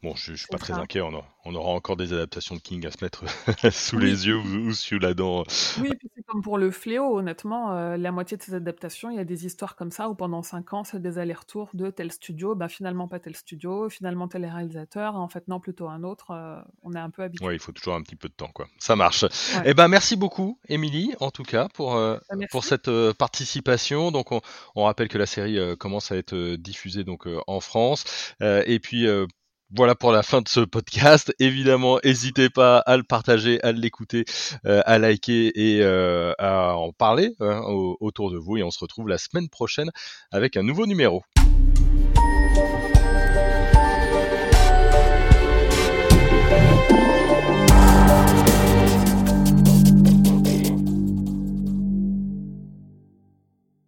Bon, 0.05 0.15
je, 0.15 0.31
ne 0.31 0.37
suis 0.37 0.47
pas 0.47 0.59
très 0.59 0.75
inquiet, 0.75 1.01
on, 1.01 1.55
aura 1.55 1.71
encore 1.71 1.97
des 1.97 2.13
adaptations 2.13 2.55
de 2.55 2.61
King 2.61 2.87
à 2.87 2.93
se 2.93 3.03
mettre 3.03 3.25
sous 3.73 3.99
les 3.99 4.29
yeux 4.29 4.37
ou, 4.37 4.73
sous 4.73 5.01
la 5.01 5.13
dent. 5.13 5.43
Oui, 5.81 5.91
puis 5.99 6.09
c'est 6.15 6.23
comme 6.23 6.41
pour 6.41 6.57
le 6.57 6.71
fléau, 6.71 7.19
honnêtement, 7.19 7.73
euh, 7.73 7.97
la 7.97 8.13
moitié 8.13 8.37
de 8.37 8.43
ces 8.43 8.55
adaptations, 8.55 9.11
il 9.11 9.17
y 9.17 9.21
a 9.21 9.25
des 9.25 9.45
histoires 9.45 9.75
comme 9.75 9.91
ça 9.91 10.09
où 10.09 10.15
pendant 10.15 10.43
5 10.43 10.73
ans, 10.73 10.85
c'est 10.85 11.03
des 11.03 11.19
allers-retours 11.19 11.71
de 11.75 11.91
tel 11.91 12.13
studio, 12.13 12.55
bah, 12.55 12.69
finalement 12.69 13.09
pas 13.09 13.19
tel 13.19 13.35
studio, 13.35 13.91
finalement 13.91 14.29
tel 14.29 14.45
réalisateur, 14.47 15.17
en 15.17 15.29
fait 15.29 15.49
non, 15.49 15.59
plutôt 15.59 15.89
un 15.89 16.05
autre, 16.05 16.31
euh, 16.31 16.61
on 16.85 16.93
est 16.93 17.01
un 17.01 17.11
peu 17.11 17.23
habitué. 17.23 17.45
Oui, 17.45 17.55
il 17.55 17.61
faut 17.61 17.73
toujours 17.73 17.95
un 17.95 18.03
petit 18.03 18.17
peu 18.17 18.29
de 18.29 18.35
temps, 18.35 18.51
quoi. 18.55 18.69
Ça 18.79 18.95
marche. 18.95 19.25
Eh 19.65 19.75
ben, 19.75 19.89
merci 19.89 20.15
beaucoup, 20.15 20.61
Émilie, 20.69 21.13
en 21.19 21.33
tout 21.33 21.43
cas, 21.43 21.69
pour, 21.75 21.97
euh, 21.97 22.19
bah, 22.31 22.47
pour 22.53 22.63
cette 22.63 22.91
participation. 23.15 24.13
Donc, 24.13 24.31
on, 24.31 24.43
on, 24.77 24.85
rappelle 24.85 25.09
que 25.09 25.19
la 25.19 25.27
série 25.27 25.59
commence 25.77 26.13
à 26.13 26.17
être 26.17 26.55
diffusée 26.55 27.03
donc 27.03 27.27
en 27.49 27.59
France. 27.59 28.05
et 28.41 28.79
puis, 28.79 29.09
voilà 29.75 29.95
pour 29.95 30.13
la 30.13 30.23
fin 30.23 30.41
de 30.41 30.49
ce 30.49 30.61
podcast. 30.61 31.35
Évidemment, 31.39 31.99
n'hésitez 32.05 32.49
pas 32.49 32.79
à 32.79 32.97
le 32.97 33.03
partager, 33.03 33.63
à 33.63 33.73
l'écouter, 33.73 34.25
euh, 34.67 34.81
à 34.87 34.99
liker 34.99 35.53
et 35.55 35.83
euh, 35.83 36.33
à 36.39 36.75
en 36.75 36.93
parler 36.93 37.35
hein, 37.41 37.61
autour 38.01 38.31
de 38.31 38.39
vous. 38.39 38.57
Et 38.57 38.63
on 38.63 38.71
se 38.71 38.79
retrouve 38.79 39.09
la 39.09 39.19
semaine 39.19 39.49
prochaine 39.49 39.91
avec 40.31 40.57
un 40.57 40.63
nouveau 40.63 40.87
numéro. 40.87 41.23